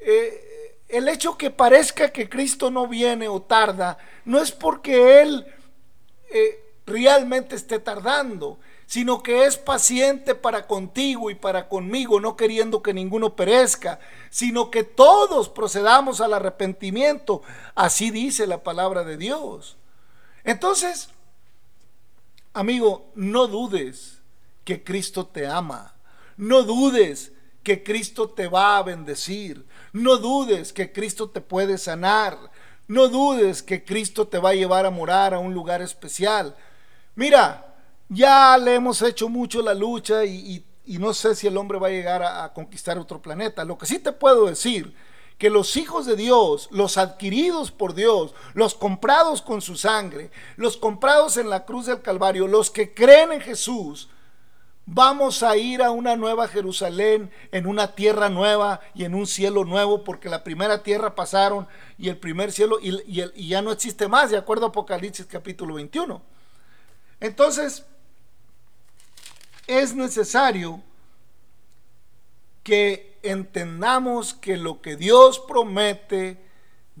eh, 0.00 0.76
el 0.88 1.08
hecho 1.08 1.36
que 1.36 1.50
parezca 1.50 2.10
que 2.10 2.28
Cristo 2.28 2.70
no 2.70 2.86
viene 2.86 3.28
o 3.28 3.42
tarda, 3.42 3.98
no 4.24 4.40
es 4.40 4.50
porque 4.50 5.20
Él 5.20 5.46
eh, 6.30 6.64
realmente 6.86 7.56
esté 7.56 7.78
tardando, 7.78 8.58
sino 8.88 9.22
que 9.22 9.44
es 9.44 9.58
paciente 9.58 10.34
para 10.34 10.66
contigo 10.66 11.30
y 11.30 11.34
para 11.34 11.68
conmigo, 11.68 12.20
no 12.20 12.36
queriendo 12.36 12.82
que 12.82 12.94
ninguno 12.94 13.36
perezca, 13.36 14.00
sino 14.30 14.70
que 14.70 14.82
todos 14.82 15.50
procedamos 15.50 16.22
al 16.22 16.32
arrepentimiento. 16.32 17.42
Así 17.74 18.10
dice 18.10 18.46
la 18.46 18.62
palabra 18.62 19.04
de 19.04 19.18
Dios. 19.18 19.76
Entonces, 20.42 21.10
amigo, 22.54 23.12
no 23.14 23.46
dudes 23.46 24.22
que 24.64 24.82
Cristo 24.82 25.26
te 25.26 25.46
ama. 25.46 25.94
No 26.38 26.62
dudes 26.62 27.32
que 27.62 27.84
Cristo 27.84 28.30
te 28.30 28.48
va 28.48 28.78
a 28.78 28.82
bendecir. 28.82 29.66
No 29.92 30.16
dudes 30.16 30.72
que 30.72 30.94
Cristo 30.94 31.28
te 31.28 31.42
puede 31.42 31.76
sanar. 31.76 32.38
No 32.86 33.08
dudes 33.08 33.62
que 33.62 33.84
Cristo 33.84 34.28
te 34.28 34.38
va 34.38 34.50
a 34.50 34.54
llevar 34.54 34.86
a 34.86 34.90
morar 34.90 35.34
a 35.34 35.40
un 35.40 35.52
lugar 35.52 35.82
especial. 35.82 36.56
Mira, 37.14 37.67
ya 38.08 38.56
le 38.58 38.74
hemos 38.74 39.02
hecho 39.02 39.28
mucho 39.28 39.62
la 39.62 39.74
lucha 39.74 40.24
y, 40.24 40.64
no 40.86 41.12
sé 41.12 41.34
si 41.34 41.46
el 41.46 41.56
hombre 41.56 41.78
va 41.78 41.88
a 41.88 41.90
llegar 41.90 42.22
a, 42.22 42.52
conquistar 42.52 42.98
otro 42.98 43.20
planeta. 43.20 43.64
Lo 43.64 43.76
que 43.76 43.86
sí 43.86 43.98
te 43.98 44.12
puedo 44.12 44.46
decir 44.46 44.94
que 45.36 45.50
los 45.50 45.76
hijos 45.76 46.06
de 46.06 46.16
Dios, 46.16 46.68
los 46.72 46.96
adquiridos 46.96 47.70
por 47.70 47.94
Dios, 47.94 48.34
los 48.54 48.74
comprados 48.74 49.42
con 49.42 49.60
su 49.60 49.76
sangre, 49.76 50.30
los 50.56 50.76
comprados 50.76 51.36
en 51.36 51.50
la 51.50 51.64
cruz 51.64 51.86
del 51.86 52.02
Calvario, 52.02 52.48
los 52.48 52.70
que 52.70 52.94
creen 52.94 53.32
en 53.32 53.40
Jesús, 53.40 54.08
vamos 54.86 55.42
a 55.42 55.56
ir 55.56 55.82
a 55.82 55.90
una 55.90 56.16
nueva 56.16 56.48
Jerusalén, 56.48 57.30
en 57.52 57.66
una 57.66 57.94
tierra 57.94 58.30
nueva 58.30 58.80
y 58.94 59.04
en 59.04 59.14
un 59.14 59.26
cielo 59.26 59.64
nuevo, 59.64 60.02
porque 60.02 60.30
la 60.30 60.42
primera 60.42 60.82
tierra 60.82 61.14
pasaron 61.14 61.68
y 61.98 62.08
el 62.08 62.16
primer 62.16 62.50
cielo 62.50 62.78
y, 62.80 62.98
y 63.06 63.48
ya 63.48 63.60
no 63.60 63.70
existe 63.70 64.08
más, 64.08 64.30
de 64.30 64.38
acuerdo 64.38 64.66
a 64.66 64.68
Apocalipsis 64.70 65.26
capítulo 65.26 65.74
21. 65.74 66.20
Entonces, 67.20 67.84
es 69.68 69.94
necesario 69.94 70.82
que 72.64 73.18
entendamos 73.22 74.34
que 74.34 74.56
lo 74.56 74.80
que 74.80 74.96
Dios 74.96 75.38
promete 75.38 76.44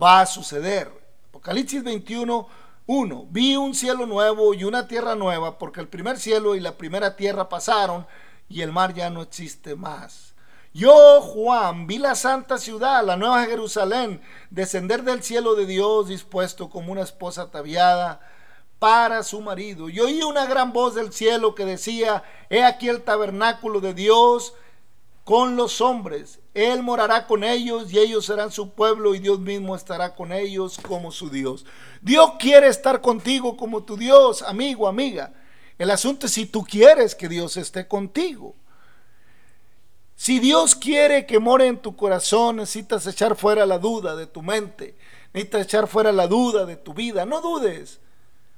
va 0.00 0.20
a 0.20 0.26
suceder. 0.26 0.92
Apocalipsis 1.30 1.82
21, 1.82 2.48
1. 2.86 3.26
Vi 3.30 3.56
un 3.56 3.74
cielo 3.74 4.06
nuevo 4.06 4.54
y 4.54 4.64
una 4.64 4.86
tierra 4.86 5.14
nueva, 5.14 5.58
porque 5.58 5.80
el 5.80 5.88
primer 5.88 6.18
cielo 6.18 6.54
y 6.54 6.60
la 6.60 6.76
primera 6.76 7.16
tierra 7.16 7.48
pasaron 7.48 8.06
y 8.48 8.62
el 8.62 8.72
mar 8.72 8.94
ya 8.94 9.10
no 9.10 9.22
existe 9.22 9.74
más. 9.74 10.34
Yo, 10.74 11.20
Juan, 11.22 11.86
vi 11.86 11.98
la 11.98 12.14
santa 12.14 12.58
ciudad, 12.58 13.04
la 13.04 13.16
nueva 13.16 13.44
Jerusalén, 13.46 14.20
descender 14.50 15.02
del 15.02 15.22
cielo 15.22 15.54
de 15.54 15.66
Dios 15.66 16.08
dispuesto 16.08 16.68
como 16.70 16.92
una 16.92 17.02
esposa 17.02 17.42
ataviada 17.42 18.20
para 18.78 19.22
su 19.22 19.40
marido. 19.40 19.88
Y 19.88 20.00
oí 20.00 20.22
una 20.22 20.46
gran 20.46 20.72
voz 20.72 20.94
del 20.94 21.12
cielo 21.12 21.54
que 21.54 21.64
decía, 21.64 22.22
he 22.50 22.64
aquí 22.64 22.88
el 22.88 23.02
tabernáculo 23.02 23.80
de 23.80 23.94
Dios 23.94 24.54
con 25.24 25.56
los 25.56 25.80
hombres. 25.80 26.40
Él 26.54 26.82
morará 26.82 27.26
con 27.26 27.44
ellos 27.44 27.92
y 27.92 27.98
ellos 27.98 28.26
serán 28.26 28.50
su 28.50 28.70
pueblo 28.70 29.14
y 29.14 29.18
Dios 29.18 29.40
mismo 29.40 29.76
estará 29.76 30.14
con 30.14 30.32
ellos 30.32 30.78
como 30.86 31.12
su 31.12 31.28
Dios. 31.30 31.66
Dios 32.00 32.32
quiere 32.38 32.68
estar 32.68 33.00
contigo 33.00 33.56
como 33.56 33.82
tu 33.82 33.96
Dios, 33.96 34.42
amigo, 34.42 34.88
amiga. 34.88 35.32
El 35.76 35.90
asunto 35.90 36.26
es 36.26 36.32
si 36.32 36.46
tú 36.46 36.64
quieres 36.64 37.14
que 37.14 37.28
Dios 37.28 37.56
esté 37.56 37.86
contigo. 37.86 38.54
Si 40.16 40.40
Dios 40.40 40.74
quiere 40.74 41.26
que 41.26 41.38
more 41.38 41.66
en 41.66 41.78
tu 41.78 41.94
corazón, 41.94 42.56
necesitas 42.56 43.06
echar 43.06 43.36
fuera 43.36 43.64
la 43.66 43.78
duda 43.78 44.16
de 44.16 44.26
tu 44.26 44.42
mente. 44.42 44.96
Necesitas 45.32 45.62
echar 45.62 45.86
fuera 45.86 46.10
la 46.10 46.26
duda 46.26 46.66
de 46.66 46.76
tu 46.76 46.92
vida. 46.92 47.24
No 47.24 47.40
dudes. 47.40 48.00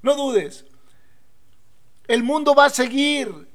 No 0.03 0.15
dudes. 0.15 0.65
El 2.07 2.23
mundo 2.23 2.55
va 2.55 2.67
a 2.67 2.71
seguir 2.71 3.49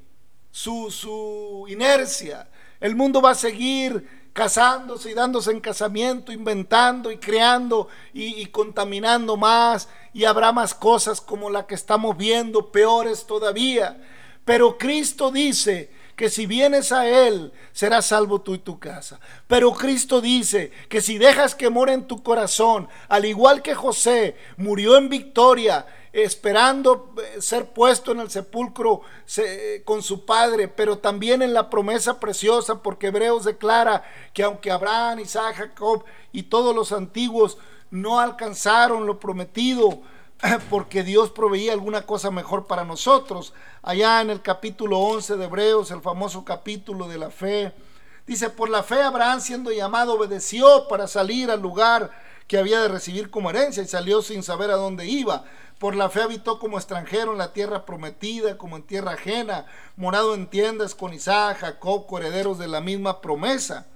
su, 0.50 1.66
inercia. 1.68 2.48
El 2.80 2.94
mundo 2.96 3.20
va 3.20 3.30
a 3.30 3.34
seguir 3.34 4.26
casándose 4.32 5.10
y 5.10 5.14
dándose 5.14 5.50
en 5.50 5.60
casamiento, 5.60 6.32
inventando 6.32 7.10
y 7.10 7.18
creando 7.18 7.88
y, 8.12 8.40
y, 8.40 8.46
contaminando 8.46 9.36
más. 9.36 9.88
Y 10.12 10.24
habrá 10.24 10.52
más 10.52 10.74
cosas 10.74 11.20
como 11.20 11.50
la 11.50 11.66
que 11.66 11.74
estamos 11.74 12.16
viendo, 12.16 12.70
peores 12.70 13.26
todavía. 13.26 14.02
Pero 14.44 14.78
Cristo 14.78 15.30
dice 15.30 15.90
que 16.16 16.30
si 16.30 16.46
vienes 16.46 16.92
a 16.92 17.06
Él, 17.06 17.52
serás 17.72 18.06
salvo 18.06 18.40
tú 18.40 18.54
y 18.54 18.58
tu 18.58 18.78
casa. 18.78 19.20
Pero 19.46 19.72
Cristo 19.72 20.22
dice 20.22 20.72
que 20.88 21.02
si 21.02 21.18
dejas 21.18 21.54
que 21.54 21.68
more 21.68 21.92
en 21.92 22.06
tu 22.06 22.22
corazón, 22.22 22.88
al 23.08 23.26
igual 23.26 23.60
que 23.60 23.74
José 23.74 24.36
murió 24.56 24.96
en 24.96 25.10
victoria, 25.10 25.86
esperando 26.14 27.14
eh, 27.18 27.42
ser 27.42 27.66
puesto 27.66 28.12
en 28.12 28.20
el 28.20 28.30
sepulcro 28.30 29.02
con 29.84 30.02
su 30.02 30.24
padre, 30.24 30.66
pero 30.66 30.96
también 30.96 31.42
en 31.42 31.52
la 31.52 31.68
promesa 31.68 32.18
preciosa, 32.18 32.82
porque 32.82 33.08
Hebreos 33.08 33.44
declara 33.44 34.02
que 34.32 34.42
aunque 34.42 34.70
Abraham, 34.70 35.20
Isaac, 35.20 35.56
Jacob 35.56 36.04
y 36.32 36.44
todos 36.44 36.74
los 36.74 36.92
antiguos 36.92 37.58
no 37.90 38.18
alcanzaron 38.18 39.06
lo 39.06 39.20
prometido, 39.20 40.00
porque 40.70 41.02
Dios 41.02 41.30
proveía 41.30 41.72
alguna 41.72 42.02
cosa 42.02 42.30
mejor 42.30 42.66
para 42.66 42.84
nosotros. 42.84 43.52
Allá 43.82 44.20
en 44.20 44.30
el 44.30 44.42
capítulo 44.42 44.98
11 44.98 45.36
de 45.36 45.44
Hebreos, 45.44 45.90
el 45.90 46.00
famoso 46.00 46.44
capítulo 46.44 47.08
de 47.08 47.18
la 47.18 47.30
fe, 47.30 47.72
dice, 48.26 48.50
por 48.50 48.68
la 48.68 48.82
fe 48.82 49.02
Abraham 49.02 49.40
siendo 49.40 49.70
llamado 49.72 50.14
obedeció 50.14 50.88
para 50.88 51.06
salir 51.06 51.50
al 51.50 51.60
lugar 51.60 52.10
que 52.46 52.58
había 52.58 52.80
de 52.80 52.88
recibir 52.88 53.30
como 53.30 53.50
herencia 53.50 53.82
y 53.82 53.88
salió 53.88 54.22
sin 54.22 54.42
saber 54.42 54.70
a 54.70 54.76
dónde 54.76 55.06
iba. 55.06 55.44
Por 55.78 55.94
la 55.94 56.08
fe 56.08 56.22
habitó 56.22 56.58
como 56.58 56.78
extranjero 56.78 57.32
en 57.32 57.38
la 57.38 57.52
tierra 57.52 57.84
prometida, 57.84 58.56
como 58.56 58.76
en 58.76 58.82
tierra 58.82 59.12
ajena, 59.12 59.66
morado 59.96 60.34
en 60.34 60.46
tiendas 60.46 60.94
con 60.94 61.12
Isaac, 61.12 61.58
Jacob, 61.60 62.06
herederos 62.16 62.58
de 62.58 62.68
la 62.68 62.80
misma 62.80 63.20
promesa. 63.20 63.86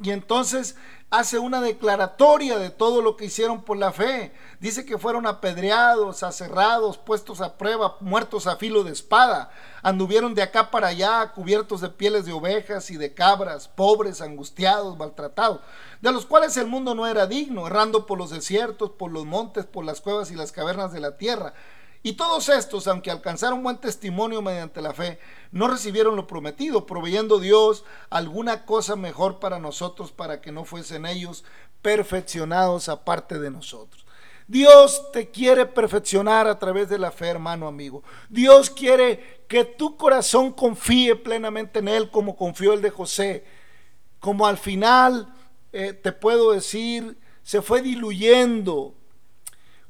Y 0.00 0.10
entonces 0.10 0.76
hace 1.10 1.38
una 1.38 1.62
declaratoria 1.62 2.58
de 2.58 2.68
todo 2.68 3.00
lo 3.00 3.16
que 3.16 3.26
hicieron 3.26 3.62
por 3.62 3.78
la 3.78 3.92
fe. 3.92 4.32
Dice 4.60 4.84
que 4.84 4.98
fueron 4.98 5.26
apedreados, 5.26 6.22
aserrados, 6.22 6.98
puestos 6.98 7.40
a 7.40 7.56
prueba, 7.56 7.96
muertos 8.00 8.46
a 8.46 8.56
filo 8.56 8.84
de 8.84 8.92
espada. 8.92 9.50
Anduvieron 9.82 10.34
de 10.34 10.42
acá 10.42 10.70
para 10.70 10.88
allá, 10.88 11.32
cubiertos 11.32 11.80
de 11.80 11.88
pieles 11.88 12.26
de 12.26 12.32
ovejas 12.32 12.90
y 12.90 12.96
de 12.96 13.14
cabras, 13.14 13.68
pobres, 13.68 14.20
angustiados, 14.20 14.98
maltratados, 14.98 15.60
de 16.02 16.12
los 16.12 16.26
cuales 16.26 16.56
el 16.56 16.66
mundo 16.66 16.94
no 16.94 17.06
era 17.06 17.26
digno, 17.26 17.66
errando 17.66 18.04
por 18.06 18.18
los 18.18 18.30
desiertos, 18.30 18.90
por 18.90 19.10
los 19.10 19.24
montes, 19.24 19.64
por 19.64 19.84
las 19.84 20.00
cuevas 20.00 20.30
y 20.30 20.34
las 20.34 20.52
cavernas 20.52 20.92
de 20.92 21.00
la 21.00 21.16
tierra. 21.16 21.54
Y 22.02 22.12
todos 22.12 22.48
estos, 22.48 22.86
aunque 22.86 23.10
alcanzaron 23.10 23.62
buen 23.62 23.78
testimonio 23.78 24.40
mediante 24.40 24.80
la 24.80 24.94
fe, 24.94 25.18
no 25.50 25.66
recibieron 25.68 26.14
lo 26.16 26.26
prometido, 26.26 26.86
proveyendo 26.86 27.40
Dios 27.40 27.84
alguna 28.08 28.64
cosa 28.64 28.94
mejor 28.94 29.40
para 29.40 29.58
nosotros, 29.58 30.12
para 30.12 30.40
que 30.40 30.52
no 30.52 30.64
fuesen 30.64 31.06
ellos 31.06 31.44
perfeccionados 31.82 32.88
aparte 32.88 33.38
de 33.38 33.50
nosotros. 33.50 34.04
Dios 34.46 35.10
te 35.12 35.30
quiere 35.30 35.66
perfeccionar 35.66 36.46
a 36.46 36.58
través 36.58 36.88
de 36.88 36.98
la 36.98 37.10
fe, 37.10 37.28
hermano 37.28 37.68
amigo. 37.68 38.02
Dios 38.30 38.70
quiere 38.70 39.42
que 39.46 39.64
tu 39.64 39.96
corazón 39.96 40.52
confíe 40.52 41.16
plenamente 41.16 41.80
en 41.80 41.88
Él 41.88 42.10
como 42.10 42.34
confió 42.34 42.72
el 42.72 42.80
de 42.80 42.90
José. 42.90 43.44
Como 44.20 44.46
al 44.46 44.56
final, 44.56 45.34
eh, 45.72 45.92
te 45.92 46.12
puedo 46.12 46.52
decir, 46.52 47.18
se 47.42 47.60
fue 47.60 47.82
diluyendo 47.82 48.94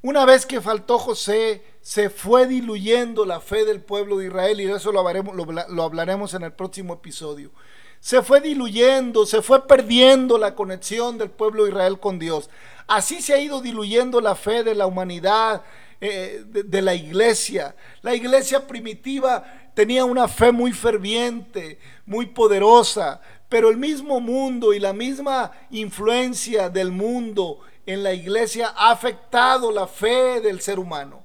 Una 0.01 0.23
vez 0.25 0.45
que 0.45 0.61
faltó 0.61 0.97
José, 0.97 1.61
se 1.81 2.09
fue 2.09 2.47
diluyendo 2.47 3.25
la 3.25 3.41
fe 3.41 3.65
del 3.65 3.81
pueblo 3.81 4.17
de 4.17 4.27
Israel 4.27 4.61
y 4.61 4.65
de 4.65 4.77
eso 4.77 4.93
lo 4.93 4.99
hablaremos, 4.99 5.35
lo, 5.35 5.83
hablaremos 5.83 6.33
en 6.33 6.43
el 6.43 6.53
próximo 6.53 6.93
episodio. 6.93 7.51
Se 7.99 8.21
fue 8.21 8.39
diluyendo, 8.39 9.25
se 9.25 9.41
fue 9.41 9.67
perdiendo 9.67 10.37
la 10.37 10.55
conexión 10.55 11.17
del 11.17 11.29
pueblo 11.29 11.65
de 11.65 11.71
Israel 11.71 11.99
con 11.99 12.17
Dios. 12.17 12.49
Así 12.87 13.21
se 13.21 13.33
ha 13.33 13.41
ido 13.41 13.61
diluyendo 13.61 14.21
la 14.21 14.35
fe 14.35 14.63
de 14.63 14.73
la 14.73 14.87
humanidad, 14.87 15.63
eh, 15.99 16.45
de 16.45 16.81
la 16.81 16.95
iglesia. 16.95 17.75
La 18.01 18.15
iglesia 18.15 18.67
primitiva 18.67 19.71
tenía 19.73 20.05
una 20.05 20.29
fe 20.29 20.53
muy 20.53 20.71
ferviente, 20.71 21.77
muy 22.05 22.27
poderosa, 22.27 23.19
pero 23.49 23.69
el 23.69 23.75
mismo 23.75 24.21
mundo 24.21 24.73
y 24.73 24.79
la 24.79 24.93
misma 24.93 25.51
influencia 25.71 26.69
del 26.69 26.91
mundo 26.91 27.59
en 27.91 28.03
la 28.03 28.13
iglesia 28.13 28.73
ha 28.75 28.91
afectado 28.91 29.71
la 29.71 29.87
fe 29.87 30.41
del 30.41 30.61
ser 30.61 30.79
humano. 30.79 31.23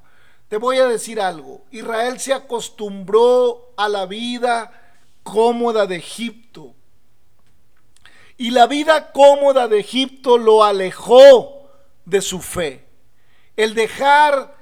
Te 0.49 0.57
voy 0.57 0.79
a 0.79 0.87
decir 0.87 1.21
algo, 1.21 1.63
Israel 1.71 2.19
se 2.21 2.33
acostumbró 2.33 3.73
a 3.77 3.89
la 3.89 4.07
vida 4.07 4.73
cómoda 5.23 5.87
de 5.87 5.97
Egipto. 5.97 6.75
Y 8.37 8.51
la 8.51 8.67
vida 8.67 9.13
cómoda 9.13 9.69
de 9.69 9.81
Egipto 9.81 10.39
lo 10.39 10.65
alejó 10.65 11.69
de 12.05 12.21
su 12.21 12.41
fe. 12.41 12.85
El 13.57 13.75
dejar, 13.75 14.55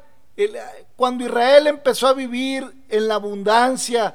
cuando 0.97 1.25
Israel 1.25 1.67
empezó 1.69 2.09
a 2.09 2.15
vivir 2.15 2.71
en 2.89 3.09
la 3.09 3.15
abundancia 3.15 4.15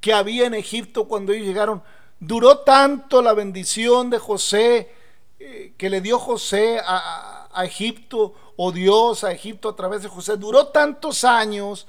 que 0.00 0.12
había 0.12 0.46
en 0.46 0.54
Egipto 0.54 1.06
cuando 1.08 1.32
ellos 1.32 1.46
llegaron, 1.46 1.82
duró 2.18 2.58
tanto 2.58 3.22
la 3.22 3.32
bendición 3.32 4.10
de 4.10 4.18
José 4.18 4.90
eh, 5.38 5.74
que 5.76 5.90
le 5.90 6.00
dio 6.00 6.18
José 6.18 6.78
a, 6.84 7.48
a, 7.52 7.64
Egipto, 7.64 8.34
o 8.56 8.72
Dios 8.72 9.24
a 9.24 9.32
Egipto 9.32 9.68
a 9.68 9.76
través 9.76 10.02
de 10.02 10.08
José, 10.08 10.36
duró 10.36 10.68
tantos 10.68 11.24
años 11.24 11.86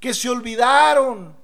que 0.00 0.12
se 0.12 0.28
olvidaron 0.28 1.36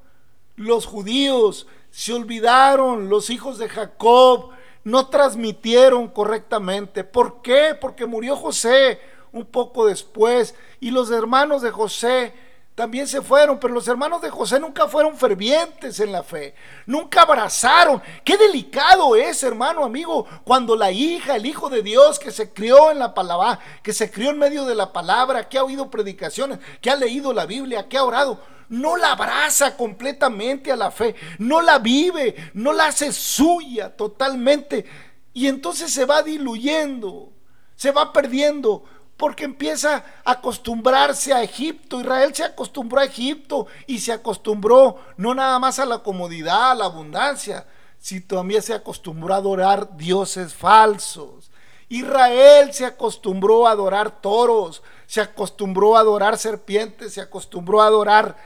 los 0.56 0.86
judíos, 0.86 1.66
se 1.90 2.12
olvidaron 2.12 3.08
los 3.08 3.30
hijos 3.30 3.58
de 3.58 3.68
Jacob, 3.68 4.50
no 4.84 5.08
transmitieron 5.08 6.08
correctamente. 6.08 7.04
¿Por 7.04 7.42
qué? 7.42 7.76
Porque 7.80 8.06
murió 8.06 8.36
José 8.36 9.00
un 9.32 9.46
poco 9.46 9.86
después 9.86 10.54
y 10.80 10.90
los 10.90 11.10
hermanos 11.10 11.62
de 11.62 11.70
José 11.70 12.32
también 12.74 13.06
se 13.06 13.20
fueron, 13.20 13.58
pero 13.58 13.74
los 13.74 13.86
hermanos 13.88 14.22
de 14.22 14.30
José 14.30 14.58
nunca 14.58 14.88
fueron 14.88 15.16
fervientes 15.16 16.00
en 16.00 16.12
la 16.12 16.22
fe, 16.22 16.54
nunca 16.86 17.22
abrazaron. 17.22 18.00
Qué 18.24 18.36
delicado 18.36 19.16
es, 19.16 19.42
hermano, 19.42 19.84
amigo, 19.84 20.26
cuando 20.44 20.76
la 20.76 20.90
hija, 20.90 21.36
el 21.36 21.46
hijo 21.46 21.68
de 21.68 21.82
Dios 21.82 22.18
que 22.18 22.30
se 22.30 22.52
crió 22.52 22.90
en 22.90 22.98
la 22.98 23.12
palabra, 23.12 23.58
que 23.82 23.92
se 23.92 24.10
crió 24.10 24.30
en 24.30 24.38
medio 24.38 24.64
de 24.64 24.74
la 24.74 24.92
palabra, 24.92 25.48
que 25.48 25.58
ha 25.58 25.64
oído 25.64 25.90
predicaciones, 25.90 26.58
que 26.80 26.90
ha 26.90 26.96
leído 26.96 27.32
la 27.32 27.44
Biblia, 27.44 27.88
que 27.88 27.98
ha 27.98 28.04
orado, 28.04 28.40
no 28.70 28.96
la 28.96 29.12
abraza 29.12 29.76
completamente 29.76 30.72
a 30.72 30.76
la 30.76 30.90
fe, 30.90 31.16
no 31.38 31.60
la 31.60 31.80
vive, 31.80 32.52
no 32.54 32.72
la 32.72 32.86
hace 32.86 33.12
suya 33.12 33.94
totalmente. 33.94 34.86
Y 35.34 35.48
entonces 35.48 35.92
se 35.92 36.04
va 36.04 36.22
diluyendo, 36.22 37.32
se 37.74 37.90
va 37.90 38.12
perdiendo 38.12 38.84
porque 39.20 39.44
empieza 39.44 40.02
a 40.24 40.30
acostumbrarse 40.32 41.34
a 41.34 41.42
Egipto. 41.42 42.00
Israel 42.00 42.34
se 42.34 42.42
acostumbró 42.42 43.00
a 43.00 43.04
Egipto 43.04 43.66
y 43.86 43.98
se 43.98 44.12
acostumbró 44.12 44.96
no 45.18 45.34
nada 45.34 45.58
más 45.58 45.78
a 45.78 45.84
la 45.84 45.98
comodidad, 45.98 46.70
a 46.70 46.74
la 46.74 46.86
abundancia, 46.86 47.66
sino 47.98 48.26
también 48.26 48.62
se 48.62 48.72
acostumbró 48.72 49.34
a 49.34 49.36
adorar 49.36 49.94
dioses 49.98 50.54
falsos. 50.54 51.50
Israel 51.90 52.72
se 52.72 52.86
acostumbró 52.86 53.66
a 53.66 53.72
adorar 53.72 54.22
toros, 54.22 54.82
se 55.06 55.20
acostumbró 55.20 55.98
a 55.98 56.00
adorar 56.00 56.38
serpientes, 56.38 57.12
se 57.12 57.20
acostumbró 57.20 57.82
a 57.82 57.88
adorar 57.88 58.38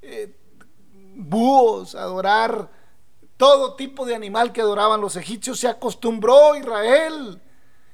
eh, 0.00 0.32
búhos, 1.16 1.96
a 1.96 2.02
adorar 2.02 2.70
todo 3.36 3.74
tipo 3.74 4.06
de 4.06 4.14
animal 4.14 4.52
que 4.52 4.60
adoraban 4.60 5.00
los 5.00 5.16
egipcios. 5.16 5.58
Se 5.58 5.66
acostumbró 5.66 6.54
Israel 6.54 7.42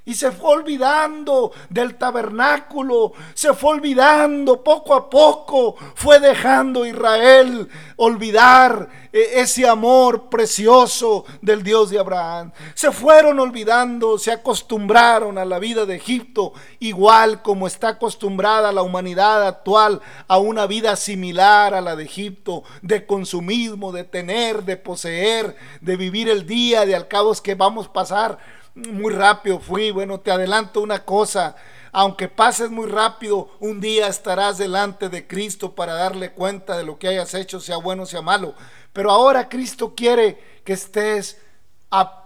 y 0.07 0.15
se 0.15 0.31
fue 0.31 0.51
olvidando 0.51 1.51
del 1.69 1.97
tabernáculo, 1.97 3.13
se 3.35 3.53
fue 3.55 3.71
olvidando 3.71 4.63
poco 4.63 4.95
a 4.95 5.11
poco, 5.11 5.75
fue 5.97 6.21
dejando 6.21 6.87
Israel 6.87 7.69
olvidar 7.97 8.89
eh, 9.13 9.41
ese 9.41 9.69
amor 9.69 10.29
precioso 10.29 11.25
del 11.43 11.65
Dios 11.65 11.91
de 11.91 11.99
Abraham. 11.99 12.53
Se 12.75 12.93
fueron 12.93 13.41
olvidando, 13.41 14.17
se 14.17 14.31
acostumbraron 14.31 15.39
a 15.39 15.45
la 15.45 15.59
vida 15.59 15.87
de 15.87 15.97
Egipto, 15.97 16.53
igual 16.79 17.43
como 17.43 17.67
está 17.67 17.89
acostumbrada 17.89 18.71
la 18.71 18.83
humanidad 18.83 19.45
actual 19.45 20.01
a 20.29 20.39
una 20.39 20.69
vida 20.69 20.95
similar 20.95 21.75
a 21.75 21.81
la 21.81 21.97
de 21.97 22.05
Egipto, 22.05 22.63
de 22.81 23.07
consumismo, 23.07 23.91
de 23.91 24.05
tener, 24.05 24.63
de 24.63 24.77
poseer, 24.77 25.57
de 25.81 25.97
vivir 25.97 26.29
el 26.29 26.47
día, 26.47 26.87
de 26.87 26.95
al 26.95 27.09
cabo 27.09 27.27
que 27.43 27.57
vamos 27.57 27.89
a 27.89 27.93
pasar 27.93 28.39
muy 28.77 29.13
rápido 29.13 29.59
fui. 29.59 29.91
Bueno, 29.91 30.21
te 30.21 30.31
adelanto 30.31 30.81
una 30.81 31.05
cosa. 31.05 31.57
Aunque 31.93 32.29
pases 32.29 32.71
muy 32.71 32.87
rápido, 32.87 33.51
un 33.59 33.81
día 33.81 34.07
estarás 34.07 34.59
delante 34.59 35.09
de 35.09 35.27
Cristo 35.27 35.75
para 35.75 35.95
darle 35.95 36.33
cuenta 36.33 36.77
de 36.77 36.85
lo 36.85 36.99
que 36.99 37.09
hayas 37.09 37.33
hecho, 37.35 37.59
sea 37.59 37.79
bueno 37.79 38.05
sea 38.05 38.21
malo. 38.21 38.55
Pero 38.93 39.11
ahora 39.11 39.49
Cristo 39.49 39.95
quiere 39.95 40.61
que 40.65 40.75
estés 40.75 41.41
a 41.89 42.23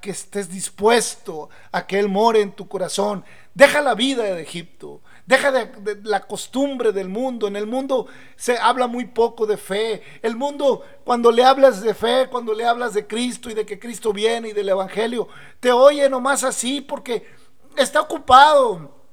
que 0.00 0.10
estés 0.10 0.50
dispuesto 0.50 1.48
a 1.70 1.86
que 1.86 1.98
Él 1.98 2.08
more 2.08 2.40
en 2.40 2.52
tu 2.52 2.68
corazón. 2.68 3.24
Deja 3.54 3.80
la 3.80 3.94
vida 3.94 4.24
de 4.24 4.42
Egipto. 4.42 5.00
Deja 5.26 5.50
de, 5.50 6.00
la 6.02 6.20
costumbre 6.20 6.92
del 6.92 7.08
mundo. 7.08 7.48
En 7.48 7.56
el 7.56 7.66
mundo 7.66 8.06
se 8.36 8.58
habla 8.58 8.86
muy 8.86 9.06
poco 9.06 9.46
de 9.46 9.56
fe. 9.56 10.02
El 10.22 10.36
mundo, 10.36 10.82
cuando 11.04 11.30
le 11.30 11.44
hablas 11.44 11.80
de 11.80 11.94
fe, 11.94 12.28
cuando 12.30 12.52
le 12.52 12.66
hablas 12.66 12.92
de 12.94 13.06
Cristo 13.06 13.48
y 13.48 13.54
de 13.54 13.64
que 13.64 13.78
Cristo 13.78 14.12
viene 14.12 14.48
y 14.48 14.52
del 14.52 14.68
Evangelio, 14.68 15.28
te 15.60 15.72
oye 15.72 16.08
nomás 16.10 16.44
así 16.44 16.80
porque 16.80 17.26
está 17.76 18.02
ocupado 18.02 19.03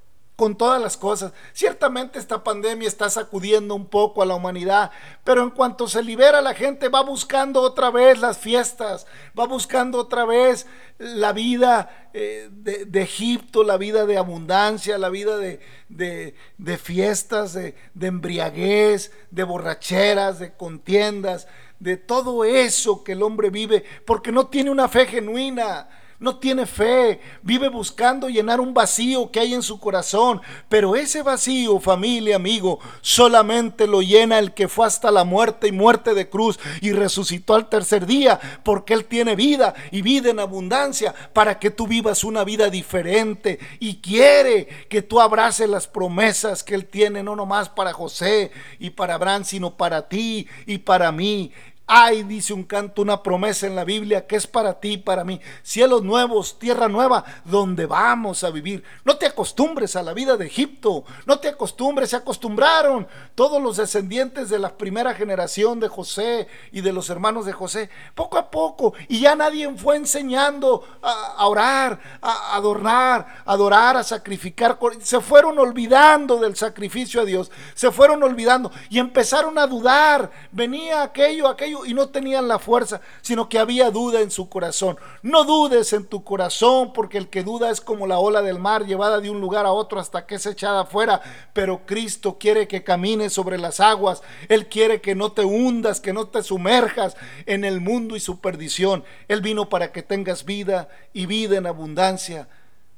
con 0.41 0.55
todas 0.55 0.81
las 0.81 0.97
cosas. 0.97 1.33
Ciertamente 1.53 2.17
esta 2.17 2.43
pandemia 2.43 2.87
está 2.87 3.11
sacudiendo 3.11 3.75
un 3.75 3.85
poco 3.85 4.23
a 4.23 4.25
la 4.25 4.33
humanidad, 4.33 4.89
pero 5.23 5.43
en 5.43 5.51
cuanto 5.51 5.87
se 5.87 6.01
libera 6.01 6.41
la 6.41 6.55
gente 6.55 6.89
va 6.89 7.03
buscando 7.03 7.61
otra 7.61 7.91
vez 7.91 8.17
las 8.19 8.39
fiestas, 8.39 9.05
va 9.39 9.45
buscando 9.45 9.99
otra 9.99 10.25
vez 10.25 10.65
la 10.97 11.31
vida 11.31 12.09
eh, 12.15 12.49
de, 12.51 13.01
Egipto, 13.03 13.63
la 13.63 13.77
vida 13.77 14.07
de 14.07 14.17
abundancia, 14.17 14.97
la 14.97 15.09
vida 15.09 15.37
de, 15.37 16.33
fiestas, 16.79 17.53
de 17.53 17.75
embriaguez, 18.01 19.11
de 19.29 19.43
borracheras, 19.43 20.39
de 20.39 20.55
contiendas, 20.55 21.47
de 21.77 21.97
todo 21.97 22.45
eso 22.45 23.03
que 23.03 23.11
el 23.11 23.21
hombre 23.21 23.51
vive, 23.51 23.83
porque 24.07 24.31
no 24.31 24.47
tiene 24.47 24.71
una 24.71 24.89
fe 24.89 25.05
genuina 25.05 25.87
no 26.21 26.37
tiene 26.37 26.67
fe, 26.67 27.19
vive 27.41 27.67
buscando 27.67 28.29
llenar 28.29 28.61
un 28.61 28.75
vacío 28.75 29.31
que 29.31 29.39
hay 29.39 29.55
en 29.55 29.63
su 29.63 29.79
corazón, 29.79 30.39
pero 30.69 30.95
ese 30.95 31.23
vacío, 31.23 31.79
familia, 31.79 32.35
amigo, 32.35 32.79
solamente 33.01 33.87
lo 33.87 34.03
llena 34.03 34.37
el 34.37 34.53
que 34.53 34.67
fue 34.67 34.85
hasta 34.85 35.09
la 35.09 35.23
muerte 35.23 35.67
y 35.67 35.71
muerte 35.71 36.13
de 36.13 36.29
cruz 36.29 36.59
y 36.79 36.91
resucitó 36.91 37.55
al 37.55 37.69
tercer 37.69 38.05
día, 38.05 38.39
porque 38.61 38.93
Él 38.93 39.05
tiene 39.05 39.35
vida 39.35 39.73
y 39.89 40.03
vida 40.03 40.29
en 40.29 40.39
abundancia 40.39 41.15
para 41.33 41.57
que 41.57 41.71
tú 41.71 41.87
vivas 41.87 42.23
una 42.23 42.43
vida 42.43 42.69
diferente 42.69 43.57
y 43.79 43.95
quiere 43.95 44.67
que 44.89 45.01
tú 45.01 45.19
abraces 45.19 45.67
las 45.67 45.87
promesas 45.87 46.63
que 46.63 46.75
Él 46.75 46.85
tiene, 46.85 47.23
no 47.23 47.35
nomás 47.35 47.67
para 47.67 47.93
José 47.93 48.51
y 48.77 48.91
para 48.91 49.15
Abraham, 49.15 49.43
sino 49.43 49.75
para 49.75 50.07
ti 50.07 50.47
y 50.67 50.77
para 50.77 51.11
mí. 51.11 51.51
Hay, 51.93 52.23
dice 52.23 52.53
un 52.53 52.63
canto, 52.63 53.01
una 53.01 53.21
promesa 53.21 53.67
en 53.67 53.75
la 53.75 53.83
Biblia 53.83 54.25
que 54.25 54.37
es 54.37 54.47
para 54.47 54.79
ti 54.79 54.97
para 54.97 55.25
mí. 55.25 55.41
Cielos 55.61 56.03
nuevos, 56.03 56.57
tierra 56.57 56.87
nueva, 56.87 57.25
donde 57.43 57.85
vamos 57.85 58.45
a 58.45 58.49
vivir. 58.49 58.81
No 59.03 59.17
te 59.17 59.25
acostumbres 59.25 59.97
a 59.97 60.01
la 60.01 60.13
vida 60.13 60.37
de 60.37 60.45
Egipto. 60.45 61.03
No 61.25 61.39
te 61.39 61.49
acostumbres, 61.49 62.11
se 62.11 62.15
acostumbraron 62.15 63.09
todos 63.35 63.61
los 63.61 63.75
descendientes 63.75 64.47
de 64.47 64.59
la 64.59 64.77
primera 64.77 65.13
generación 65.13 65.81
de 65.81 65.89
José 65.89 66.47
y 66.71 66.79
de 66.79 66.93
los 66.93 67.09
hermanos 67.09 67.45
de 67.45 67.51
José, 67.51 67.89
poco 68.15 68.37
a 68.37 68.49
poco. 68.49 68.93
Y 69.09 69.19
ya 69.19 69.35
nadie 69.35 69.69
fue 69.75 69.97
enseñando 69.97 70.85
a, 71.01 71.33
a 71.39 71.45
orar, 71.47 71.99
a 72.21 72.55
adornar, 72.55 73.43
a 73.45 73.51
adorar, 73.51 73.97
a 73.97 74.03
sacrificar. 74.05 74.79
Se 75.01 75.19
fueron 75.19 75.59
olvidando 75.59 76.39
del 76.39 76.55
sacrificio 76.55 77.19
a 77.19 77.25
Dios. 77.25 77.51
Se 77.73 77.91
fueron 77.91 78.23
olvidando 78.23 78.71
y 78.89 78.97
empezaron 78.97 79.59
a 79.59 79.67
dudar. 79.67 80.31
Venía 80.53 81.03
aquello, 81.03 81.49
aquello 81.49 81.80
y 81.85 81.93
no 81.93 82.09
tenían 82.09 82.47
la 82.47 82.59
fuerza, 82.59 83.01
sino 83.21 83.49
que 83.49 83.59
había 83.59 83.91
duda 83.91 84.21
en 84.21 84.31
su 84.31 84.49
corazón. 84.49 84.97
No 85.21 85.43
dudes 85.43 85.93
en 85.93 86.05
tu 86.05 86.23
corazón, 86.23 86.93
porque 86.93 87.17
el 87.17 87.29
que 87.29 87.43
duda 87.43 87.69
es 87.69 87.81
como 87.81 88.07
la 88.07 88.19
ola 88.19 88.41
del 88.41 88.59
mar 88.59 88.85
llevada 88.85 89.19
de 89.19 89.29
un 89.29 89.41
lugar 89.41 89.65
a 89.65 89.71
otro 89.71 89.99
hasta 89.99 90.25
que 90.25 90.35
es 90.35 90.45
echada 90.45 90.81
afuera. 90.81 91.21
Pero 91.53 91.85
Cristo 91.85 92.37
quiere 92.39 92.67
que 92.67 92.83
camines 92.83 93.33
sobre 93.33 93.57
las 93.57 93.79
aguas. 93.79 94.21
Él 94.49 94.67
quiere 94.67 95.01
que 95.01 95.15
no 95.15 95.31
te 95.31 95.43
hundas, 95.43 95.99
que 95.99 96.13
no 96.13 96.27
te 96.27 96.43
sumerjas 96.43 97.15
en 97.45 97.63
el 97.63 97.81
mundo 97.81 98.15
y 98.15 98.19
su 98.19 98.39
perdición. 98.39 99.03
Él 99.27 99.41
vino 99.41 99.69
para 99.69 99.91
que 99.91 100.03
tengas 100.03 100.45
vida 100.45 100.89
y 101.13 101.25
vida 101.25 101.57
en 101.57 101.67
abundancia. 101.67 102.47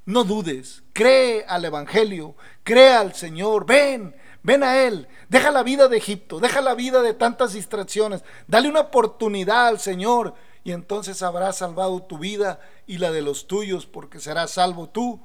No 0.05 0.25
dudes, 0.25 0.83
cree 0.91 1.45
al 1.47 1.63
Evangelio, 1.63 2.35
cree 2.63 2.93
al 2.93 3.13
Señor, 3.13 3.65
ven, 3.65 4.13
ven 4.43 4.63
a 4.63 4.83
Él, 4.83 5.07
deja 5.29 5.51
la 5.51 5.63
vida 5.63 5.87
de 5.87 5.97
Egipto, 5.97 6.39
deja 6.39 6.61
la 6.61 6.75
vida 6.75 7.01
de 7.01 7.13
tantas 7.13 7.53
distracciones, 7.53 8.23
dale 8.47 8.69
una 8.69 8.81
oportunidad 8.81 9.67
al 9.67 9.79
Señor 9.79 10.35
y 10.63 10.71
entonces 10.71 11.23
habrás 11.23 11.57
salvado 11.57 12.03
tu 12.03 12.19
vida 12.19 12.59
y 12.85 12.97
la 12.99 13.11
de 13.11 13.21
los 13.21 13.47
tuyos 13.47 13.85
porque 13.85 14.19
serás 14.19 14.51
salvo 14.51 14.89
tú 14.89 15.21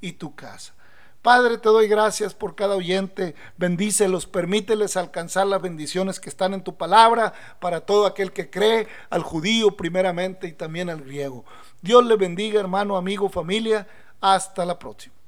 y 0.00 0.12
tu 0.12 0.34
casa. 0.34 0.74
Padre, 1.22 1.58
te 1.58 1.68
doy 1.68 1.86
gracias 1.86 2.32
por 2.32 2.54
cada 2.54 2.76
oyente. 2.76 3.34
Bendícelos, 3.58 4.26
permíteles 4.26 4.96
alcanzar 4.96 5.46
las 5.46 5.60
bendiciones 5.60 6.18
que 6.18 6.30
están 6.30 6.54
en 6.54 6.64
tu 6.64 6.76
palabra 6.76 7.34
para 7.60 7.82
todo 7.82 8.06
aquel 8.06 8.32
que 8.32 8.48
cree, 8.48 8.88
al 9.10 9.22
judío 9.22 9.76
primeramente 9.76 10.48
y 10.48 10.52
también 10.52 10.88
al 10.88 11.02
griego. 11.02 11.44
Dios 11.82 12.06
le 12.06 12.16
bendiga, 12.16 12.58
hermano, 12.58 12.96
amigo, 12.96 13.28
familia. 13.28 13.86
Hasta 14.22 14.64
la 14.64 14.78
próxima. 14.78 15.19